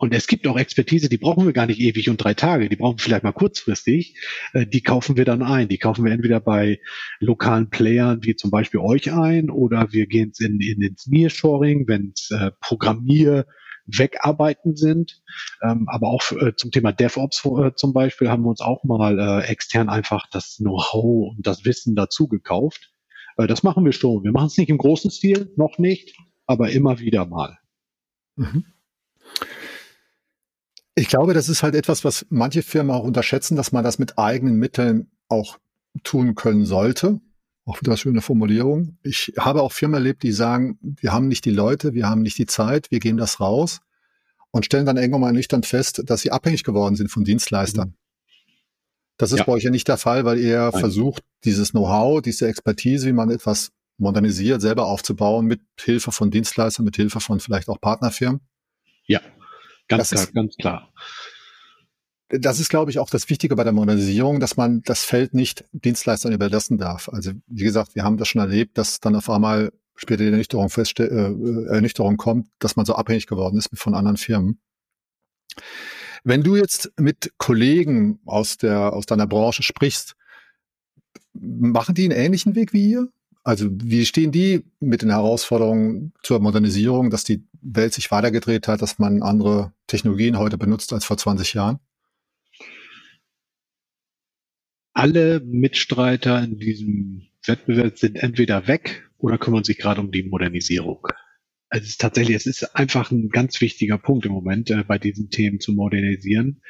[0.00, 2.76] Und es gibt auch Expertise, die brauchen wir gar nicht ewig und drei Tage, die
[2.76, 4.16] brauchen wir vielleicht mal kurzfristig.
[4.52, 5.68] Äh, die kaufen wir dann ein.
[5.68, 6.80] Die kaufen wir entweder bei
[7.18, 12.12] lokalen Playern wie zum Beispiel euch ein oder wir gehen in, in ins Nearshoring, wenn
[12.14, 13.46] es äh, Programmier
[13.88, 15.22] wegarbeiten sind.
[15.62, 19.18] Ähm, aber auch äh, zum Thema DevOps äh, zum Beispiel haben wir uns auch mal
[19.18, 22.92] äh, extern einfach das Know-how und das Wissen dazu gekauft.
[23.36, 24.24] Äh, das machen wir schon.
[24.24, 26.16] Wir machen es nicht im großen Stil, noch nicht,
[26.46, 27.58] aber immer wieder mal.
[28.36, 28.64] Mhm.
[30.94, 34.18] Ich glaube, das ist halt etwas, was manche Firmen auch unterschätzen, dass man das mit
[34.18, 35.58] eigenen Mitteln auch
[36.02, 37.20] tun können sollte.
[37.68, 38.96] Auch wieder eine schöne Formulierung.
[39.02, 42.38] Ich habe auch Firmen erlebt, die sagen, wir haben nicht die Leute, wir haben nicht
[42.38, 43.80] die Zeit, wir geben das raus
[44.50, 47.94] und stellen dann irgendwann mal nüchtern fest, dass sie abhängig geworden sind von Dienstleistern.
[49.18, 49.44] Das ist ja.
[49.44, 50.80] bei euch ja nicht der Fall, weil ihr Nein.
[50.80, 56.86] versucht, dieses Know-how, diese Expertise, wie man etwas modernisiert, selber aufzubauen, mit Hilfe von Dienstleistern,
[56.86, 58.40] mit Hilfe von vielleicht auch Partnerfirmen.
[59.06, 59.20] Ja,
[59.88, 60.92] Ganz das klar, ist, ganz klar.
[62.30, 65.64] Das ist, glaube ich, auch das Wichtige bei der Modernisierung, dass man das Feld nicht
[65.72, 67.08] Dienstleistern überlassen darf.
[67.08, 70.68] Also, wie gesagt, wir haben das schon erlebt, dass dann auf einmal später die Ernüchterung,
[70.68, 74.60] festste äh, Ernüchterung kommt, dass man so abhängig geworden ist von anderen Firmen.
[76.24, 80.14] Wenn du jetzt mit Kollegen aus der, aus deiner Branche sprichst,
[81.32, 83.08] machen die einen ähnlichen Weg wie ihr?
[83.44, 88.82] Also wie stehen die mit den Herausforderungen zur Modernisierung, dass die Welt sich weitergedreht hat,
[88.82, 91.78] dass man andere Technologien heute benutzt als vor 20 Jahren?
[94.98, 101.06] Alle Mitstreiter in diesem Wettbewerb sind entweder weg oder kümmern sich gerade um die Modernisierung.
[101.68, 104.98] Also es ist tatsächlich, es ist einfach ein ganz wichtiger Punkt im Moment, äh, bei
[104.98, 106.62] diesen Themen zu modernisieren.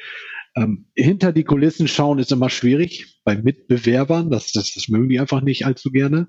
[0.55, 4.29] Ähm, hinter die Kulissen schauen ist immer schwierig bei Mitbewerbern.
[4.29, 6.29] Das, das, das mögen die einfach nicht allzu gerne.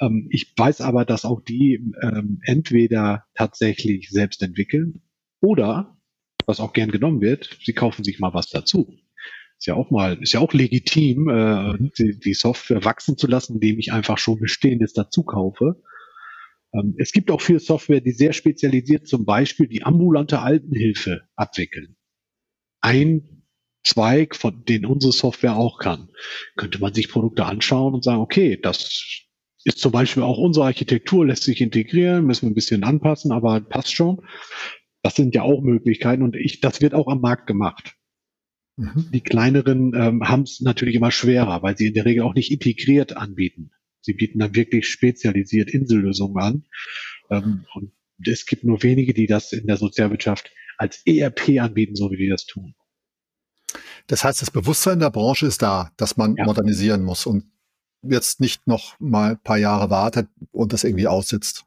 [0.00, 5.02] Ähm, ich weiß aber, dass auch die ähm, entweder tatsächlich selbst entwickeln
[5.42, 5.98] oder,
[6.46, 8.96] was auch gern genommen wird, sie kaufen sich mal was dazu.
[9.58, 11.90] Ist ja auch mal, ist ja auch legitim, äh, mhm.
[11.98, 15.82] die, die Software wachsen zu lassen, indem ich einfach schon Bestehendes dazu kaufe.
[16.72, 21.96] Ähm, es gibt auch viel Software, die sehr spezialisiert zum Beispiel die ambulante Altenhilfe abwickeln.
[22.80, 23.38] Ein
[23.84, 26.10] Zweig, von den unsere Software auch kann.
[26.56, 29.24] Könnte man sich Produkte anschauen und sagen, okay, das
[29.64, 33.60] ist zum Beispiel auch unsere Architektur, lässt sich integrieren, müssen wir ein bisschen anpassen, aber
[33.60, 34.20] passt schon.
[35.02, 37.97] Das sind ja auch Möglichkeiten und ich, das wird auch am Markt gemacht.
[38.78, 39.10] Mhm.
[39.12, 42.52] Die kleineren ähm, haben es natürlich immer schwerer, weil sie in der Regel auch nicht
[42.52, 43.72] integriert anbieten.
[44.00, 46.64] Sie bieten dann wirklich spezialisiert Insellösungen an.
[47.28, 47.92] Ähm, und
[48.24, 52.30] es gibt nur wenige, die das in der Sozialwirtschaft als ERP anbieten, so wie wir
[52.30, 52.74] das tun.
[54.06, 56.44] Das heißt, das Bewusstsein der Branche ist da, dass man ja.
[56.44, 57.44] modernisieren muss und
[58.02, 61.66] jetzt nicht noch mal ein paar Jahre wartet und das irgendwie aussitzt.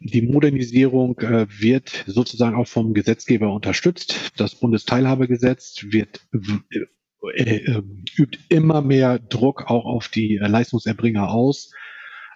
[0.00, 4.32] Die Modernisierung äh, wird sozusagen auch vom Gesetzgeber unterstützt.
[4.36, 7.82] Das Bundesteilhabegesetz wird äh, äh,
[8.16, 11.72] übt immer mehr Druck auch auf die Leistungserbringer aus.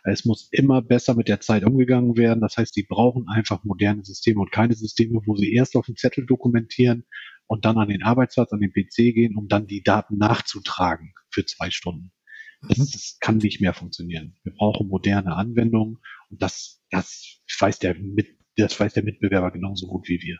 [0.04, 2.40] Es muss immer besser mit der Zeit umgegangen werden.
[2.40, 5.96] Das heißt, die brauchen einfach moderne Systeme und keine Systeme, wo sie erst auf dem
[5.96, 7.04] Zettel dokumentieren
[7.46, 11.44] und dann an den Arbeitsplatz, an den PC gehen, um dann die Daten nachzutragen für
[11.44, 12.12] zwei Stunden.
[12.62, 12.88] Das, mhm.
[12.92, 14.36] das kann nicht mehr funktionieren.
[14.42, 15.98] Wir brauchen moderne Anwendungen
[16.30, 20.38] und das, das weiß der mit, das weiß der Mitbewerber genauso gut wie wir.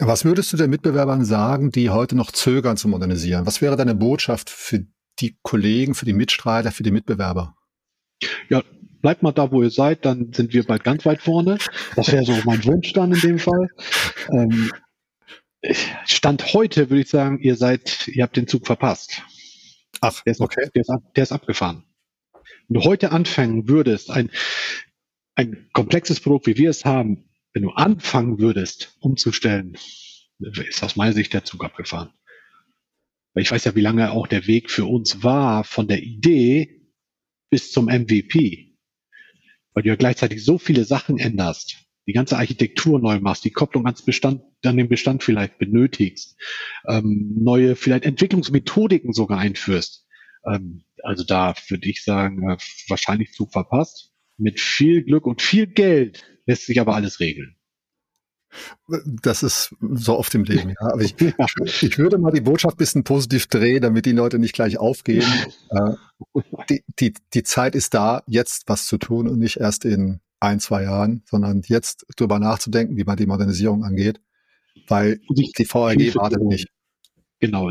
[0.00, 3.46] Was würdest du den Mitbewerbern sagen, die heute noch zögern zu modernisieren?
[3.46, 4.84] Was wäre deine Botschaft für
[5.20, 7.56] die Kollegen, für die Mitstreiter, für die Mitbewerber?
[8.48, 8.62] Ja,
[9.02, 11.58] bleibt mal da, wo ihr seid, dann sind wir bald ganz weit vorne.
[11.94, 13.68] Das wäre so mein Wunsch dann in dem Fall.
[14.32, 14.70] Ähm,
[16.06, 19.22] Stand heute würde ich sagen, ihr seid, ihr habt den Zug verpasst.
[20.00, 20.68] Ach, der ist, okay.
[20.74, 21.84] Der ist, der ist abgefahren.
[22.68, 24.30] Wenn du heute anfangen würdest, ein,
[25.34, 29.76] ein komplexes Produkt, wie wir es haben, wenn du anfangen würdest, umzustellen,
[30.38, 32.12] ist aus meiner Sicht der Zug abgefahren.
[33.32, 36.90] Weil ich weiß ja, wie lange auch der Weg für uns war, von der Idee
[37.50, 38.76] bis zum MVP.
[39.72, 43.86] Weil du ja gleichzeitig so viele Sachen änderst die ganze Architektur neu machst, die Kopplung
[43.86, 46.36] ans Bestand, an den Bestand vielleicht benötigst,
[46.86, 50.03] ähm, neue vielleicht Entwicklungsmethodiken sogar einführst.
[50.46, 52.56] Ähm, also da würde ich sagen, äh,
[52.88, 54.10] wahrscheinlich Zug verpasst.
[54.36, 57.56] Mit viel Glück und viel Geld lässt sich aber alles regeln.
[59.04, 60.70] Das ist so oft im Leben.
[60.70, 60.92] Ja.
[60.92, 61.14] Aber ich,
[61.82, 65.24] ich würde mal die Botschaft ein bisschen positiv drehen, damit die Leute nicht gleich aufgehen.
[65.70, 65.94] Äh,
[66.70, 70.60] die, die, die Zeit ist da, jetzt was zu tun und nicht erst in ein,
[70.60, 74.20] zwei Jahren, sondern jetzt drüber nachzudenken, wie man die Modernisierung angeht,
[74.86, 76.68] weil die VRG wartet nicht.
[77.44, 77.70] Genau,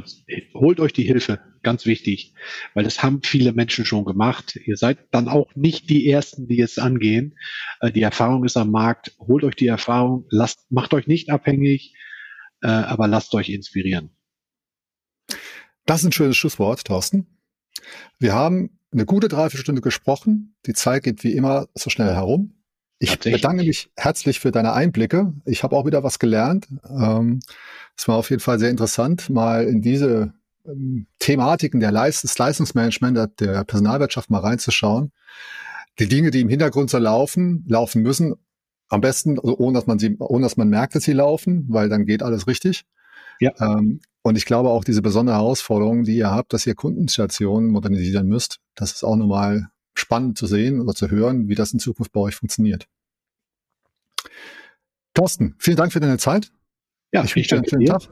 [0.54, 2.36] holt euch die Hilfe, ganz wichtig,
[2.76, 4.56] weil das haben viele Menschen schon gemacht.
[4.56, 7.40] Ihr seid dann auch nicht die Ersten, die es angehen.
[7.80, 11.96] Äh, die Erfahrung ist am Markt, holt euch die Erfahrung, lasst, macht euch nicht abhängig,
[12.62, 14.12] äh, aber lasst euch inspirieren.
[15.88, 17.26] Das ist ein schönes Schlusswort, Thorsten.
[18.20, 20.56] Wir haben eine gute Dreiviertelstunde gesprochen.
[20.68, 22.63] Die Zeit geht wie immer so schnell herum.
[23.00, 25.34] Ich bedanke mich herzlich für deine Einblicke.
[25.46, 26.68] Ich habe auch wieder was gelernt.
[26.90, 27.42] Ähm,
[27.98, 30.34] es war auf jeden Fall sehr interessant, mal in diese
[30.66, 35.12] ähm, Thematiken der Leist des Leistungsmanagement, der, der Personalwirtschaft mal reinzuschauen.
[36.00, 38.36] Die Dinge, die im Hintergrund so laufen, laufen müssen,
[38.90, 41.90] am besten, also ohne dass man sie, ohne dass man merkt, dass sie laufen, weil
[41.90, 42.86] dann geht alles richtig.
[43.40, 43.52] Ja.
[43.60, 48.28] Ähm, und ich glaube auch diese besondere Herausforderung, die ihr habt, dass ihr Kundenstationen modernisieren
[48.28, 52.12] müsst, das ist auch nochmal spannend zu sehen oder zu hören, wie das in Zukunft
[52.12, 52.88] bei euch funktioniert.
[55.14, 56.52] Thorsten, vielen Dank für deine Zeit.
[57.12, 58.10] Ja, ich wünsche dir einen schönen Tag.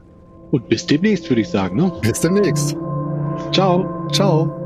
[0.52, 1.76] Und bis demnächst, würde ich sagen.
[1.76, 1.92] Ne?
[2.02, 2.76] Bis demnächst.
[3.52, 4.08] Ciao.
[4.12, 4.61] Ciao.